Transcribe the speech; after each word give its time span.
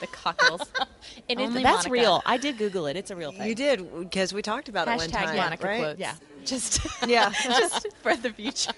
The 0.00 0.06
cockles. 0.06 0.62
and 1.28 1.40
it, 1.40 1.44
Only 1.44 1.62
that's 1.62 1.86
Monica. 1.86 1.90
real. 1.90 2.22
I 2.26 2.36
did 2.36 2.58
Google 2.58 2.86
it. 2.86 2.96
It's 2.96 3.10
a 3.10 3.16
real 3.16 3.32
thing. 3.32 3.46
You 3.48 3.54
did 3.54 4.00
because 4.00 4.32
we 4.32 4.42
talked 4.42 4.68
about 4.68 4.88
it 4.88 4.96
one 4.96 5.10
time, 5.10 5.36
Monica 5.36 5.66
right? 5.66 5.78
quotes. 5.80 6.00
Yeah. 6.00 6.14
Just 6.44 6.86
Yeah. 7.06 7.32
Just 7.42 7.88
for 8.02 8.16
the 8.16 8.30
future. 8.30 8.72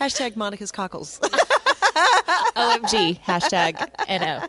Hashtag 0.00 0.36
Monica's 0.36 0.72
cockles. 0.72 1.20
OMG, 2.56 3.20
hashtag 3.20 3.90
NO. 4.08 4.46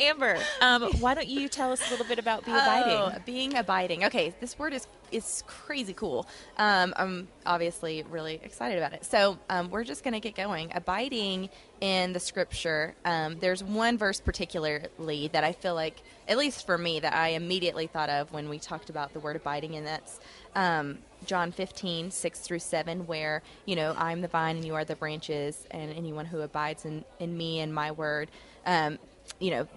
Amber, 0.00 0.38
um, 0.60 0.82
why 1.00 1.14
don't 1.14 1.28
you 1.28 1.48
tell 1.48 1.72
us 1.72 1.86
a 1.88 1.90
little 1.90 2.06
bit 2.06 2.18
about 2.18 2.44
Be 2.44 2.52
Abiding? 2.52 2.92
Oh, 2.92 3.12
being 3.24 3.56
abiding. 3.56 4.04
Okay, 4.04 4.34
this 4.40 4.58
word 4.58 4.72
is 4.72 4.86
is 5.10 5.44
crazy 5.46 5.92
cool. 5.92 6.26
Um, 6.56 6.94
I'm 6.96 7.28
obviously 7.44 8.02
really 8.10 8.40
excited 8.42 8.78
about 8.78 8.94
it. 8.94 9.04
So 9.04 9.38
um, 9.50 9.70
we're 9.70 9.84
just 9.84 10.04
going 10.04 10.14
to 10.14 10.20
get 10.20 10.34
going. 10.34 10.72
Abiding 10.74 11.50
in 11.80 12.12
the 12.12 12.20
scripture. 12.20 12.94
Um, 13.04 13.38
there's 13.38 13.62
one 13.62 13.98
verse 13.98 14.20
particularly 14.20 15.28
that 15.32 15.44
I 15.44 15.52
feel 15.52 15.74
like, 15.74 16.02
at 16.28 16.38
least 16.38 16.64
for 16.64 16.78
me, 16.78 17.00
that 17.00 17.12
I 17.12 17.28
immediately 17.28 17.88
thought 17.88 18.08
of 18.08 18.32
when 18.32 18.48
we 18.48 18.58
talked 18.58 18.88
about 18.88 19.12
the 19.12 19.20
word 19.20 19.36
abiding, 19.36 19.76
and 19.76 19.86
that's 19.86 20.18
um, 20.54 20.98
John 21.26 21.52
15, 21.52 22.10
6 22.10 22.38
through 22.40 22.58
7, 22.58 23.06
where, 23.06 23.42
you 23.64 23.76
know, 23.76 23.94
I'm 23.96 24.20
the 24.20 24.28
vine 24.28 24.56
and 24.56 24.64
you 24.64 24.74
are 24.74 24.84
the 24.84 24.96
branches, 24.96 25.66
and 25.70 25.92
anyone 25.92 26.26
who 26.26 26.40
abides 26.40 26.84
in, 26.84 27.04
in 27.18 27.36
me 27.36 27.60
and 27.60 27.74
my 27.74 27.90
word, 27.92 28.30
um, 28.66 28.98
you 29.38 29.50
know, 29.50 29.68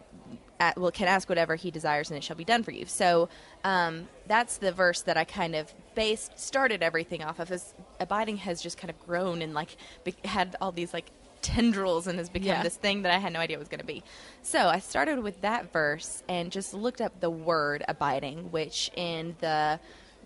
at, 0.59 0.77
well, 0.77 0.91
can 0.91 1.07
ask 1.07 1.27
whatever 1.27 1.55
he 1.55 1.69
desires 1.69 2.09
and 2.09 2.17
it 2.17 2.23
shall 2.23 2.35
be 2.37 2.45
done 2.45 2.63
for 2.63 2.71
you. 2.71 2.85
So 2.85 3.27
um, 3.63 4.07
that's 4.27 4.57
the 4.57 4.71
verse 4.71 5.01
that 5.01 5.17
I 5.17 5.23
kind 5.25 5.53
of 5.53 5.73
based, 5.95 6.39
started 6.39 6.81
everything 6.81 7.21
off 7.23 7.39
of. 7.39 7.51
As 7.51 7.73
abiding 7.99 8.37
has 8.37 8.61
just 8.61 8.77
kind 8.77 8.89
of 8.89 8.99
grown 9.05 9.41
and 9.41 9.53
like 9.53 9.75
be- 10.05 10.15
had 10.23 10.55
all 10.61 10.71
these 10.71 10.93
like 10.93 11.11
tendrils 11.41 12.07
and 12.07 12.17
has 12.17 12.29
become 12.29 12.47
Yeah. 12.47 12.63
this 12.63 12.77
thing 12.77 13.01
that 13.03 13.13
I 13.13 13.17
had 13.19 13.33
no 13.33 13.39
idea 13.39 13.59
was 13.59 13.67
going 13.67 13.81
to 13.81 13.85
be. 13.85 14.01
So 14.41 14.67
I 14.67 14.79
started 14.79 15.19
with 15.21 15.41
that 15.41 15.71
verse 15.73 16.23
and 16.29 16.51
just 16.51 16.73
looked 16.73 17.01
up 17.01 17.19
the 17.19 17.29
word 17.29 17.83
abiding, 17.87 18.51
which 18.51 18.89
in 18.95 19.35
the 19.41 19.79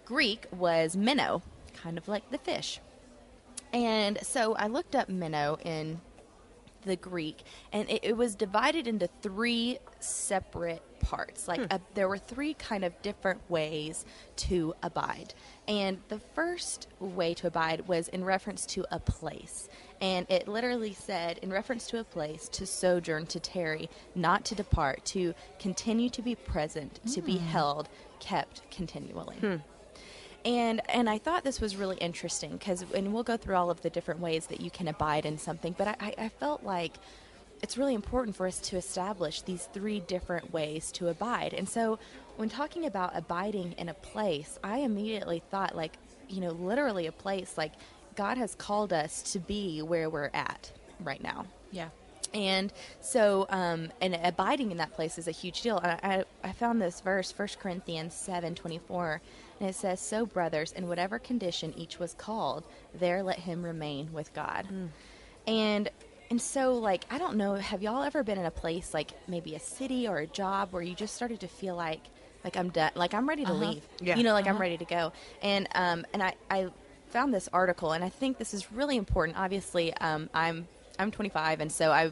Greek 0.10 0.48
was 0.52 0.98
meno, 0.98 1.44
kind 1.84 1.96
of 1.96 2.08
like 2.08 2.32
the 2.32 2.40
fish. 2.40 2.80
And 3.72 4.18
so 4.24 4.56
I 4.56 4.66
looked 4.66 4.96
up 4.96 5.08
meno 5.08 5.60
in 5.64 6.02
the 6.82 6.96
Greek, 6.96 7.44
and 7.72 7.88
it, 7.88 8.00
it 8.02 8.18
was 8.18 8.34
divided 8.34 8.88
into 8.88 9.08
three 9.22 9.78
separate 10.00 10.82
parts. 11.00 11.48
Like 11.48 11.62
uh, 11.72 11.78
there 11.94 12.10
were 12.10 12.18
three 12.18 12.56
kind 12.56 12.84
of 12.84 13.00
different 13.04 13.40
ways 13.52 14.04
to 14.38 14.74
abide. 14.82 15.36
And 15.68 16.00
the 16.08 16.20
first 16.34 16.88
way 17.00 17.36
to 17.36 17.46
abide 17.46 17.88
was 17.88 18.08
in 18.08 18.26
reference 18.26 18.66
to 18.68 18.88
a 18.92 19.00
place. 19.00 19.70
And 20.02 20.26
it 20.28 20.48
literally 20.48 20.94
said, 20.96 21.38
in 21.44 21.52
reference 21.52 21.86
to 21.88 22.00
a 22.00 22.04
place, 22.04 22.50
to 22.54 22.66
sojourn, 22.66 23.28
to 23.28 23.40
tarry, 23.40 23.92
not 24.16 24.44
to 24.46 24.56
depart, 24.56 25.06
to 25.06 25.36
continue 25.60 26.10
to 26.10 26.24
be 26.24 26.34
present, 26.34 27.00
to 27.14 27.22
be 27.22 27.38
held, 27.38 27.90
kept 28.20 28.64
continually. 28.72 29.38
And 30.46 30.82
and 30.90 31.10
I 31.10 31.18
thought 31.18 31.44
this 31.44 31.60
was 31.60 31.76
really 31.76 31.98
interesting 31.98 32.52
because 32.52 32.86
and 32.94 33.14
we'll 33.14 33.24
go 33.24 33.38
through 33.38 33.56
all 33.56 33.70
of 33.70 33.82
the 33.82 33.90
different 33.90 34.20
ways 34.22 34.48
that 34.48 34.62
you 34.62 34.72
can 34.72 34.88
abide 34.88 35.26
in 35.26 35.38
something, 35.38 35.76
but 35.78 35.88
I, 36.00 36.14
I 36.18 36.30
felt 36.30 36.64
like 36.64 36.94
it's 37.62 37.78
really 37.78 37.94
important 37.94 38.36
for 38.36 38.48
us 38.48 38.60
to 38.60 38.78
establish 38.78 39.42
these 39.42 39.68
three 39.74 40.00
different 40.00 40.54
ways 40.54 40.92
to 40.94 41.10
abide. 41.10 41.54
And 41.54 41.68
so 41.68 42.00
when 42.38 42.48
talking 42.50 42.86
about 42.86 43.12
abiding 43.16 43.74
in 43.74 43.90
a 43.90 43.94
place, 43.94 44.58
I 44.64 44.80
immediately 44.80 45.44
thought 45.52 45.76
like, 45.76 45.98
you 46.30 46.40
know, 46.40 46.52
literally 46.52 47.08
a 47.08 47.12
place 47.12 47.58
like 47.58 47.74
God 48.16 48.38
has 48.38 48.56
called 48.56 48.94
us 48.94 49.22
to 49.34 49.40
be 49.40 49.82
where 49.82 50.10
we're 50.10 50.30
at 50.34 50.72
right 51.02 51.22
now. 51.22 51.46
Yeah. 51.72 51.90
And 52.34 52.72
so, 53.02 53.48
um, 53.50 53.90
and 54.02 54.18
abiding 54.24 54.72
in 54.72 54.78
that 54.78 54.94
place 54.94 55.18
is 55.18 55.28
a 55.28 55.32
huge 55.32 55.62
deal. 55.62 55.80
I, 55.84 56.00
I, 56.04 56.24
I 56.50 56.52
found 56.52 56.82
this 56.82 57.02
verse, 57.02 57.34
1 57.36 57.48
Corinthians 57.60 58.14
seven 58.14 58.56
twenty 58.56 58.78
four, 58.78 59.22
and 59.60 59.70
it 59.70 59.76
says, 59.76 60.00
So, 60.00 60.26
brothers, 60.26 60.72
in 60.72 60.88
whatever 60.88 61.20
condition 61.20 61.74
each 61.78 62.00
was 62.00 62.14
called, 62.14 62.64
there 62.94 63.24
let 63.24 63.40
him 63.40 63.64
remain 63.64 64.12
with 64.14 64.34
God. 64.34 64.68
And 65.48 65.90
and 66.32 66.40
so, 66.42 66.76
like, 66.76 67.06
I 67.10 67.18
don't 67.18 67.38
know, 67.38 67.56
have 67.56 67.82
y'all 67.82 68.04
ever 68.04 68.22
been 68.24 68.38
in 68.38 68.46
a 68.46 68.52
place, 68.52 68.94
like 68.94 69.12
maybe 69.28 69.56
a 69.56 69.60
city 69.60 70.08
or 70.08 70.20
a 70.20 70.28
job, 70.28 70.72
where 70.72 70.82
you 70.84 70.94
just 70.94 71.16
started 71.16 71.40
to 71.40 71.48
feel 71.48 71.76
like, 71.76 72.02
like 72.44 72.56
I'm 72.56 72.70
done, 72.70 72.92
like 72.96 73.14
I'm 73.16 73.28
ready 73.28 73.46
to 73.46 73.54
leave, 73.54 73.84
Yeah. 74.00 74.16
you 74.16 74.24
know, 74.24 74.34
like 74.34 74.46
I'm 74.48 74.60
ready 74.60 74.78
to 74.78 74.86
go. 74.86 75.12
And 75.42 75.68
um, 75.74 76.06
and 76.14 76.22
I, 76.22 76.36
I 76.52 76.68
found 77.08 77.34
this 77.34 77.50
article, 77.52 77.94
and 77.94 78.04
I 78.04 78.10
think 78.10 78.38
this 78.38 78.54
is 78.54 78.72
really 78.72 78.96
important. 78.96 79.38
Obviously, 79.40 79.92
um, 79.96 80.30
I'm 80.34 80.68
I'm 81.00 81.10
25, 81.12 81.62
and 81.62 81.72
so 81.72 81.92
I 81.92 82.12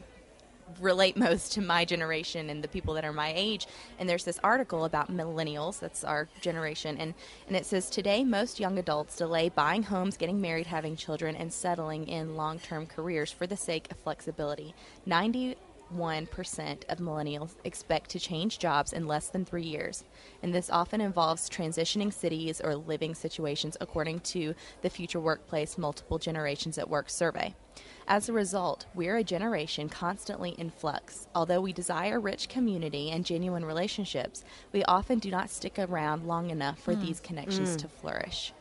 relate 0.80 1.16
most 1.16 1.52
to 1.52 1.60
my 1.60 1.84
generation 1.84 2.50
and 2.50 2.62
the 2.62 2.68
people 2.68 2.94
that 2.94 3.04
are 3.04 3.12
my 3.12 3.32
age. 3.34 3.66
And 3.98 4.08
there's 4.08 4.24
this 4.24 4.40
article 4.42 4.84
about 4.84 5.10
millennials, 5.10 5.80
that's 5.80 6.04
our 6.04 6.28
generation, 6.40 6.96
and, 6.98 7.14
and 7.46 7.56
it 7.56 7.66
says 7.66 7.90
today 7.90 8.24
most 8.24 8.60
young 8.60 8.78
adults 8.78 9.16
delay 9.16 9.48
buying 9.48 9.82
homes, 9.82 10.16
getting 10.16 10.40
married, 10.40 10.66
having 10.66 10.96
children, 10.96 11.36
and 11.36 11.52
settling 11.52 12.06
in 12.08 12.36
long 12.36 12.58
term 12.58 12.86
careers 12.86 13.32
for 13.32 13.46
the 13.46 13.56
sake 13.56 13.90
of 13.90 13.98
flexibility. 13.98 14.74
91% 15.06 15.56
of 16.88 16.98
millennials 16.98 17.54
expect 17.64 18.10
to 18.10 18.20
change 18.20 18.58
jobs 18.58 18.92
in 18.92 19.06
less 19.06 19.28
than 19.28 19.44
three 19.44 19.64
years. 19.64 20.04
And 20.42 20.54
this 20.54 20.70
often 20.70 21.00
involves 21.00 21.48
transitioning 21.48 22.12
cities 22.12 22.60
or 22.60 22.76
living 22.76 23.14
situations, 23.14 23.76
according 23.80 24.20
to 24.20 24.54
the 24.82 24.90
Future 24.90 25.20
Workplace 25.20 25.78
Multiple 25.78 26.18
Generations 26.18 26.78
at 26.78 26.88
Work 26.88 27.10
survey. 27.10 27.54
As 28.10 28.26
a 28.26 28.32
result, 28.32 28.86
we're 28.94 29.18
a 29.18 29.22
generation 29.22 29.90
constantly 29.90 30.54
in 30.56 30.70
flux. 30.70 31.28
Although 31.34 31.60
we 31.60 31.74
desire 31.74 32.18
rich 32.18 32.48
community 32.48 33.10
and 33.10 33.22
genuine 33.22 33.66
relationships, 33.66 34.44
we 34.72 34.82
often 34.84 35.18
do 35.18 35.30
not 35.30 35.50
stick 35.50 35.78
around 35.78 36.26
long 36.26 36.48
enough 36.48 36.78
for 36.78 36.94
these 36.94 37.20
connections 37.20 37.76
to 37.76 37.86
flourish. 37.86 38.54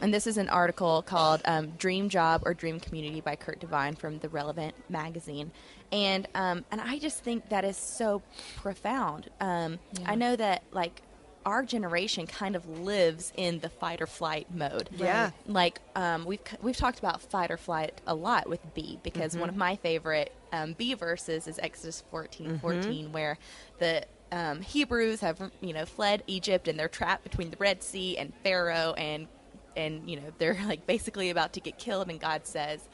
And 0.00 0.14
this 0.14 0.26
is 0.26 0.38
an 0.38 0.48
article 0.48 1.02
called 1.02 1.42
um, 1.44 1.72
"Dream 1.76 2.08
Job 2.08 2.42
or 2.46 2.54
Dream 2.54 2.80
Community" 2.80 3.20
by 3.20 3.36
Kurt 3.36 3.60
Devine 3.60 3.94
from 3.94 4.20
the 4.20 4.30
Relevant 4.30 4.74
magazine, 4.88 5.50
and 5.92 6.26
um, 6.34 6.64
and 6.70 6.80
I 6.80 6.98
just 6.98 7.22
think 7.22 7.50
that 7.50 7.64
is 7.64 7.76
so 7.76 8.22
profound. 8.56 9.28
Um, 9.40 9.80
I 10.06 10.14
know 10.14 10.34
that 10.36 10.62
like 10.72 11.02
our 11.48 11.62
generation 11.64 12.26
kind 12.26 12.54
of 12.54 12.68
lives 12.80 13.32
in 13.34 13.60
the 13.60 13.70
fight 13.70 14.02
or 14.02 14.06
flight 14.06 14.46
mode. 14.54 14.90
Yeah. 14.94 15.30
Like 15.46 15.80
um, 15.96 16.26
we've 16.26 16.40
we've 16.60 16.76
talked 16.76 16.98
about 16.98 17.22
fight 17.22 17.50
or 17.50 17.56
flight 17.56 18.00
a 18.06 18.14
lot 18.14 18.48
with 18.48 18.60
B 18.74 18.98
because 19.02 19.34
one 19.36 19.48
of 19.48 19.56
my 19.56 19.76
favorite 19.76 20.30
um, 20.52 20.74
B 20.74 20.92
verses 20.92 21.48
is 21.48 21.58
Exodus 21.58 22.04
14, 22.10 22.58
14, 22.58 23.12
where 23.12 23.38
the 23.78 24.04
um, 24.30 24.60
Hebrews 24.60 25.20
have 25.20 25.50
you 25.62 25.72
know 25.72 25.86
fled 25.86 26.22
Egypt 26.26 26.68
and 26.68 26.78
they're 26.78 26.86
trapped 26.86 27.24
between 27.24 27.50
the 27.50 27.56
Red 27.56 27.82
Sea 27.82 28.18
and 28.18 28.34
Pharaoh 28.44 28.92
and 28.98 29.26
and 29.74 30.08
you 30.08 30.16
know 30.16 30.30
they're 30.36 30.58
like 30.66 30.86
basically 30.86 31.30
about 31.30 31.54
to 31.54 31.60
get 31.60 31.78
killed 31.78 32.10
and 32.10 32.20
God 32.20 32.46
says 32.46 32.86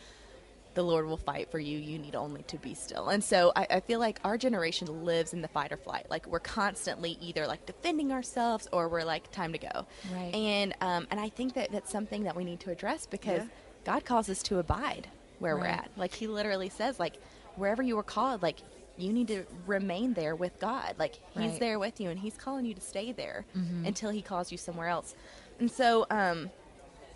the 0.75 0.83
Lord 0.83 1.07
will 1.07 1.17
fight 1.17 1.51
for 1.51 1.59
you. 1.59 1.79
You 1.79 1.99
need 1.99 2.15
only 2.15 2.43
to 2.45 2.59
be 2.59 2.75
still. 2.75 3.09
And 3.09 3.23
so 3.23 3.53
I, 3.55 3.67
I 3.71 3.81
feel 3.81 4.01
like 4.01 4.19
our 4.25 4.37
generation 4.37 5.05
lives 5.05 5.33
in 5.33 5.41
the 5.43 5.49
fight 5.49 5.73
or 5.73 5.77
flight. 5.77 6.07
Like 6.11 6.27
we're 6.27 6.41
constantly 6.41 7.17
either 7.21 7.47
like 7.47 7.65
defending 7.67 8.13
ourselves 8.13 8.69
or 8.73 8.89
we're 8.89 9.05
like 9.05 9.31
time 9.31 9.53
to 9.53 9.59
go. 9.59 9.87
Right. 10.13 10.35
And 10.35 10.75
um, 10.81 11.07
and 11.11 11.21
I 11.21 11.29
think 11.29 11.55
that 11.55 11.71
that's 11.73 11.91
something 11.91 12.25
that 12.25 12.37
we 12.37 12.45
need 12.45 12.61
to 12.61 12.71
address 12.71 13.07
because 13.07 13.43
Yeah. 13.43 13.49
God 13.85 14.05
calls 14.05 14.29
us 14.29 14.43
to 14.45 14.59
abide 14.59 15.09
where 15.39 15.57
we're 15.57 15.67
at. 15.67 15.91
Like 15.97 16.15
He 16.15 16.27
literally 16.27 16.69
says, 16.69 16.99
like 16.99 17.15
wherever 17.57 17.83
you 17.83 17.97
were 17.97 18.03
called, 18.03 18.43
like 18.43 18.59
you 18.97 19.13
need 19.13 19.29
to 19.29 19.45
remain 19.67 20.15
there 20.15 20.35
with 20.37 20.59
God. 20.61 20.95
Like 20.99 21.15
He's 21.33 21.53
Right. 21.53 21.61
there 21.61 21.79
with 21.79 22.01
you, 22.01 22.11
and 22.11 22.19
He's 22.19 22.37
calling 22.37 22.65
you 22.65 22.75
to 22.75 22.81
stay 22.81 23.13
there 23.13 23.45
until 23.85 24.11
He 24.11 24.23
calls 24.23 24.51
you 24.53 24.59
somewhere 24.59 24.89
else. 24.89 25.15
And 25.61 25.71
so. 25.71 26.07
um 26.11 26.51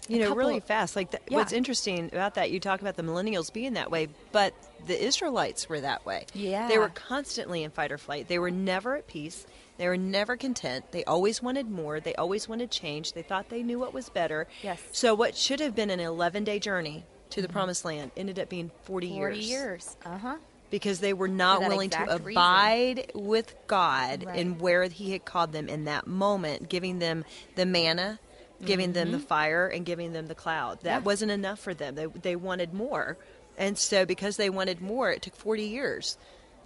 You 0.08 0.20
know, 0.20 0.34
really 0.34 0.60
fast. 0.60 0.96
Like 0.96 1.10
th- 1.10 1.22
what's 1.28 1.52
interesting 1.52 2.06
about 2.12 2.34
that, 2.34 2.50
you 2.50 2.60
talk 2.60 2.81
about 2.81 2.96
the 2.96 3.02
millennials 3.02 3.52
being 3.52 3.75
that 3.75 3.90
way, 3.90 4.08
but 4.32 4.55
the 4.87 5.00
Israelites 5.02 5.69
were 5.69 5.81
that 5.81 6.06
way. 6.06 6.25
Yeah. 6.34 6.69
They 6.69 6.78
were 6.78 6.88
constantly 6.88 7.62
in 7.62 7.70
fight 7.70 7.93
or 7.93 7.99
flight. 7.99 8.28
They 8.28 8.38
were 8.38 8.50
never 8.50 8.96
at 8.96 9.06
peace. 9.06 9.46
They 9.76 9.87
were 9.87 9.96
never 9.96 10.37
content. 10.37 10.90
They 10.90 11.05
always 11.05 11.43
wanted 11.43 11.70
more. 11.70 12.00
They 12.00 12.14
always 12.14 12.49
wanted 12.49 12.70
change. 12.70 13.12
They 13.12 13.22
thought 13.22 13.49
they 13.49 13.62
knew 13.62 13.78
what 13.78 13.94
was 13.94 14.08
better. 14.08 14.49
Yes. 14.62 14.82
So 14.93 15.14
what 15.14 15.37
should 15.37 15.60
have 15.60 15.75
been 15.76 15.90
an 15.90 16.00
11-day 16.00 16.58
journey 16.58 17.05
to 17.31 17.43
the 17.43 17.49
promised 17.49 17.84
land 17.84 18.10
ended 18.16 18.38
up 18.38 18.49
being 18.49 18.70
40, 18.84 19.10
40 19.10 19.38
years. 19.38 19.96
Uh 20.05 20.19
huh. 20.19 20.37
because 20.70 21.00
they 21.00 21.12
were 21.12 21.28
not 21.28 21.60
willing 21.60 21.90
to 21.90 22.02
exact 22.02 22.25
reason. 22.25 22.43
abide 22.43 23.12
with 23.14 23.55
God 23.69 24.25
Right. 24.25 24.37
in 24.38 24.58
where 24.58 24.84
He 24.84 25.12
had 25.12 25.25
called 25.25 25.52
them 25.52 25.69
in 25.69 25.84
that 25.84 26.06
moment, 26.06 26.69
giving 26.69 26.99
them 26.99 27.25
the 27.55 27.64
manna, 27.66 28.19
giving 28.64 28.93
them 28.93 29.12
the 29.12 29.19
fire, 29.19 29.69
and 29.69 29.84
giving 29.87 30.12
them 30.12 30.26
the 30.26 30.34
cloud. 30.34 30.81
That 30.82 30.99
Mm-hmm. 30.99 31.02
Yeah. 31.02 31.05
wasn't 31.06 31.31
enough 31.32 31.58
for 31.60 31.75
them. 31.75 31.94
They 31.94 32.06
they 32.06 32.37
wanted 32.37 32.75
more, 32.75 33.16
and 33.56 33.76
so 33.78 34.05
because 34.06 34.37
they 34.37 34.50
wanted 34.50 34.81
more, 34.81 35.10
it 35.10 35.22
took 35.22 35.37
forty 35.37 35.64
years 35.64 36.19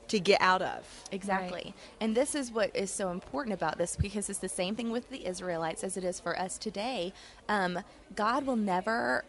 to 0.09 0.19
get 0.21 0.41
out 0.41 0.61
of. 0.63 0.87
Exactly. 1.13 1.75
And 2.01 2.15
this 2.15 2.35
is 2.35 2.51
what 2.51 2.75
is 2.77 2.91
so 2.91 3.11
important 3.11 3.55
about 3.55 3.79
this 3.79 3.97
because 3.97 4.29
it's 4.29 4.41
the 4.41 4.49
same 4.49 4.75
thing 4.75 4.91
with 4.91 5.09
the 5.11 5.27
Israelites 5.27 5.85
as 5.85 5.97
it 5.97 6.05
is 6.05 6.19
for 6.21 6.39
us 6.39 6.59
today. 6.59 7.13
Um, 7.49 7.79
God 8.15 8.45
will 8.45 8.57
never, 8.57 9.25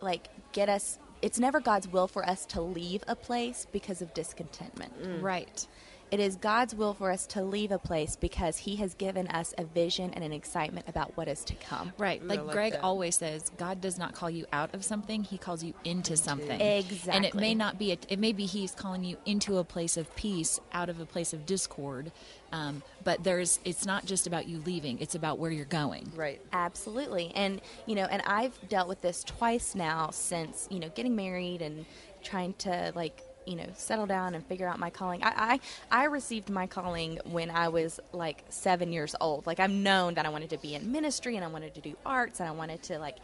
like, 0.00 0.28
get 0.52 0.68
us, 0.68 0.98
it's 1.22 1.38
never 1.38 1.60
God's 1.60 1.86
will 1.86 2.08
for 2.08 2.26
us 2.28 2.44
to 2.46 2.60
leave 2.62 3.04
a 3.06 3.14
place 3.14 3.66
because 3.70 4.00
of 4.02 4.12
discontentment. 4.14 4.92
Right. 5.22 5.66
It 6.10 6.20
is 6.20 6.36
God's 6.36 6.74
will 6.74 6.94
for 6.94 7.10
us 7.10 7.26
to 7.28 7.42
leave 7.42 7.70
a 7.70 7.78
place 7.78 8.16
because 8.16 8.56
He 8.58 8.76
has 8.76 8.94
given 8.94 9.28
us 9.28 9.54
a 9.56 9.64
vision 9.64 10.12
and 10.14 10.24
an 10.24 10.32
excitement 10.32 10.88
about 10.88 11.16
what 11.16 11.28
is 11.28 11.44
to 11.44 11.54
come. 11.54 11.92
Right. 11.98 12.24
Like 12.26 12.40
like 12.44 12.54
Greg 12.54 12.72
that. 12.72 12.82
always 12.82 13.16
says, 13.16 13.50
God 13.56 13.80
does 13.80 13.98
not 13.98 14.14
call 14.14 14.30
you 14.30 14.46
out 14.52 14.74
of 14.74 14.84
something, 14.84 15.24
he 15.24 15.38
calls 15.38 15.62
you 15.62 15.74
into 15.84 16.16
something. 16.16 16.60
Exactly. 16.60 17.12
And 17.12 17.24
it 17.24 17.34
may 17.34 17.54
not 17.54 17.78
be 17.78 17.92
a, 17.92 17.98
it 18.08 18.18
may 18.18 18.32
be 18.32 18.46
he's 18.46 18.72
calling 18.72 19.04
you 19.04 19.16
into 19.26 19.58
a 19.58 19.64
place 19.64 19.96
of 19.96 20.14
peace 20.16 20.60
out 20.72 20.88
of 20.88 21.00
a 21.00 21.06
place 21.06 21.32
of 21.32 21.46
discord. 21.46 22.12
Um, 22.52 22.82
but 23.04 23.22
there's 23.22 23.60
it's 23.64 23.86
not 23.86 24.04
just 24.04 24.26
about 24.26 24.48
you 24.48 24.58
leaving, 24.66 24.98
it's 24.98 25.14
about 25.14 25.38
where 25.38 25.50
you're 25.50 25.64
going. 25.64 26.10
Right. 26.16 26.40
Absolutely. 26.52 27.32
And, 27.34 27.60
you 27.86 27.94
know, 27.94 28.04
and 28.04 28.22
I've 28.26 28.58
dealt 28.68 28.88
with 28.88 29.00
this 29.02 29.22
twice 29.22 29.74
now 29.74 30.10
since, 30.10 30.66
you 30.70 30.80
know, 30.80 30.88
getting 30.88 31.14
married 31.14 31.62
and 31.62 31.86
trying 32.22 32.54
to, 32.54 32.92
like, 32.94 33.24
you 33.50 33.56
know, 33.56 33.66
settle 33.74 34.06
down 34.06 34.34
and 34.34 34.46
figure 34.46 34.68
out 34.68 34.78
my 34.78 34.90
calling. 34.90 35.22
I, 35.24 35.60
I, 35.90 36.02
I 36.02 36.04
received 36.04 36.48
my 36.48 36.66
calling 36.68 37.18
when 37.24 37.50
I 37.50 37.68
was 37.68 37.98
like 38.12 38.44
seven 38.48 38.92
years 38.92 39.16
old. 39.20 39.46
Like, 39.46 39.58
I've 39.58 39.70
known 39.72 40.14
that 40.14 40.24
I 40.24 40.28
wanted 40.28 40.50
to 40.50 40.58
be 40.58 40.74
in 40.76 40.92
ministry 40.92 41.34
and 41.36 41.44
I 41.44 41.48
wanted 41.48 41.74
to 41.74 41.80
do 41.80 41.96
arts 42.06 42.38
and 42.40 42.48
I 42.48 42.52
wanted 42.52 42.82
to, 42.84 42.98
like, 42.98 43.16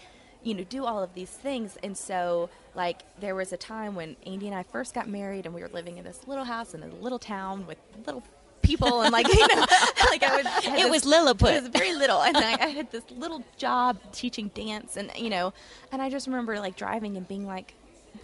you 0.43 0.55
know, 0.55 0.65
do 0.65 0.85
all 0.85 1.03
of 1.03 1.15
these 1.15 1.31
things. 1.31 1.79
And 1.83 1.97
so, 1.97 2.51
like, 2.75 3.03
there 3.21 3.35
was 3.35 3.53
a 3.53 3.57
time 3.57 3.95
when 3.95 4.17
Andy 4.27 4.47
and 4.49 4.55
I 4.57 4.65
first 4.65 4.95
got 4.95 5.09
married 5.09 5.47
and 5.47 5.55
we 5.55 5.61
were 5.63 5.69
living 5.69 5.97
in 5.99 6.05
this 6.05 6.27
little 6.27 6.45
house 6.45 6.75
in 6.75 6.83
a 6.83 6.89
little 6.89 7.19
town 7.21 7.67
with 7.67 7.79
little 8.05 8.23
people 8.63 9.03
and, 9.03 9.13
like, 9.13 9.29
you 9.33 9.47
know, 9.47 9.61
like 10.11 10.23
I 10.25 10.37
was. 10.43 10.47
It 10.65 10.73
this- 10.73 10.91
was 10.91 11.05
Lilliput. 11.05 11.55
It 11.55 11.63
was 11.63 11.71
very 11.71 11.95
little, 11.95 12.21
and 12.21 12.37
I, 12.37 12.53
I 12.61 12.67
had 12.69 12.91
this 12.91 13.05
little 13.17 13.45
job 13.57 13.99
teaching 14.13 14.51
dance, 14.55 14.97
and 14.97 15.11
you 15.17 15.31
know, 15.31 15.53
and 15.93 16.03
I 16.03 16.11
just 16.11 16.27
remember 16.27 16.59
like 16.59 16.75
driving 16.77 17.17
and 17.17 17.27
being 17.29 17.47
like, 17.47 17.75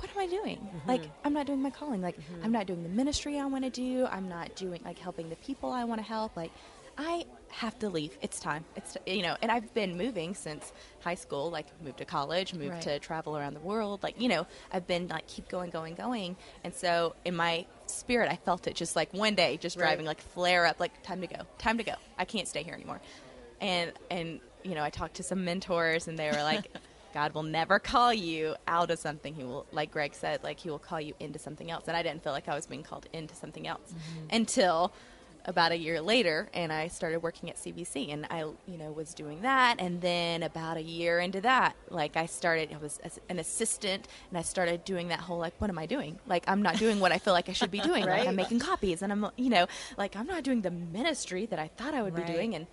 "What 0.02 0.10
am 0.10 0.18
I 0.18 0.26
doing? 0.26 0.58
Mm-hmm. 0.58 0.88
Like, 0.88 1.02
I'm 1.24 1.32
not 1.32 1.46
doing 1.46 1.62
my 1.62 1.70
calling. 1.70 2.02
Like, 2.02 2.16
I'm 2.42 2.52
not 2.52 2.66
doing 2.66 2.82
the 2.82 2.88
ministry 2.88 3.38
I 3.38 3.46
want 3.46 3.64
to 3.64 3.70
do. 3.70 4.06
I'm 4.10 4.28
not 4.28 4.54
doing 4.56 4.80
like 4.84 4.98
helping 4.98 5.28
the 5.30 5.36
people 5.36 5.70
I 5.70 5.84
want 5.84 6.00
to 6.00 6.06
help. 6.06 6.36
Like, 6.36 6.50
I 6.98 7.24
have 7.50 7.78
to 7.78 7.88
leave. 7.88 8.18
It's 8.20 8.38
time. 8.40 8.64
It's 8.76 8.96
you 9.06 9.22
know, 9.22 9.36
and 9.40 9.50
I've 9.50 9.72
been 9.74 9.96
moving 9.96 10.34
since 10.34 10.72
high 11.00 11.14
school. 11.14 11.50
Like, 11.50 11.66
moved 11.82 11.98
to 11.98 12.04
college, 12.04 12.52
moved 12.52 12.72
Right. 12.72 12.82
to 12.82 12.98
travel 12.98 13.38
around 13.38 13.54
the 13.54 13.60
world. 13.60 14.02
Like, 14.02 14.20
you 14.20 14.28
know, 14.28 14.46
I've 14.72 14.86
been 14.86 15.08
like 15.08 15.26
keep 15.28 15.48
going, 15.48 15.70
going, 15.70 15.94
going, 15.94 16.36
and 16.64 16.74
so 16.74 17.14
in 17.24 17.36
my 17.36 17.64
spirit, 17.86 18.30
I 18.30 18.36
felt 18.36 18.66
it 18.66 18.74
just 18.74 18.96
like 18.96 19.12
one 19.14 19.34
day, 19.36 19.56
just 19.56 19.76
Right. 19.76 19.84
driving, 19.86 20.04
like 20.06 20.20
flare 20.20 20.66
up, 20.66 20.80
like 20.80 21.02
time 21.02 21.20
to 21.20 21.26
go, 21.28 21.42
time 21.58 21.78
to 21.78 21.84
go. 21.84 21.94
I 22.18 22.24
can't 22.24 22.48
stay 22.48 22.62
here 22.62 22.74
anymore 22.74 23.00
and 23.60 23.92
and 24.10 24.40
you 24.64 24.74
know 24.74 24.82
i 24.82 24.90
talked 24.90 25.14
to 25.14 25.22
some 25.22 25.44
mentors 25.44 26.08
and 26.08 26.18
they 26.18 26.28
were 26.28 26.42
like 26.42 26.66
god 27.12 27.32
will 27.34 27.42
never 27.42 27.78
call 27.78 28.12
you 28.12 28.54
out 28.66 28.90
of 28.90 28.98
something. 28.98 29.34
He 29.34 29.44
will 29.44 29.66
like 29.72 29.90
greg 29.90 30.14
said 30.14 30.42
like 30.42 30.60
he 30.60 30.70
will 30.70 30.78
call 30.78 31.00
you 31.00 31.14
into 31.20 31.38
something 31.38 31.70
else. 31.70 31.84
And 31.88 31.96
i 31.96 32.02
didn't 32.02 32.22
feel 32.22 32.32
like 32.32 32.48
i 32.48 32.54
was 32.54 32.66
being 32.66 32.82
called 32.82 33.06
into 33.12 33.34
something 33.34 33.66
else 33.66 33.92
mm-hmm. 33.92 34.26
until 34.34 34.92
about 35.44 35.72
a 35.72 35.76
year 35.76 36.00
later 36.00 36.48
and 36.54 36.72
i 36.72 36.86
started 36.86 37.18
working 37.20 37.50
at 37.50 37.56
cbc 37.56 38.12
and 38.12 38.24
i 38.30 38.44
you 38.66 38.78
know 38.78 38.92
was 38.92 39.12
doing 39.12 39.42
that. 39.42 39.74
And 39.80 40.00
then 40.00 40.44
about 40.44 40.76
a 40.76 40.82
year 40.82 41.18
into 41.18 41.40
that 41.40 41.74
like 41.90 42.16
i 42.16 42.26
started 42.26 42.72
i 42.72 42.76
was 42.76 43.00
an 43.28 43.40
assistant 43.40 44.06
and 44.30 44.38
i 44.38 44.42
started 44.42 44.84
doing 44.84 45.08
that 45.08 45.18
whole 45.18 45.38
like 45.38 45.54
what 45.60 45.68
am 45.68 45.78
i 45.80 45.86
doing? 45.86 46.20
Like 46.28 46.44
i'm 46.46 46.62
not 46.62 46.76
doing 46.78 47.00
what 47.00 47.10
i 47.10 47.18
feel 47.18 47.32
like 47.32 47.48
i 47.48 47.52
should 47.54 47.72
be 47.72 47.80
doing. 47.90 48.04
Like 48.04 48.18
Right. 48.18 48.28
i'm 48.28 48.36
making 48.36 48.60
copies 48.60 49.02
and 49.02 49.10
i'm 49.12 49.26
you 49.36 49.50
know 49.50 49.66
like 49.98 50.14
i'm 50.14 50.26
not 50.28 50.44
doing 50.44 50.62
the 50.62 50.70
ministry 50.70 51.44
that 51.46 51.58
i 51.58 51.66
thought 51.76 51.92
i 51.92 52.02
would 52.02 52.14
Right. 52.16 52.26
be 52.26 52.32
doing 52.32 52.54
and 52.54 52.66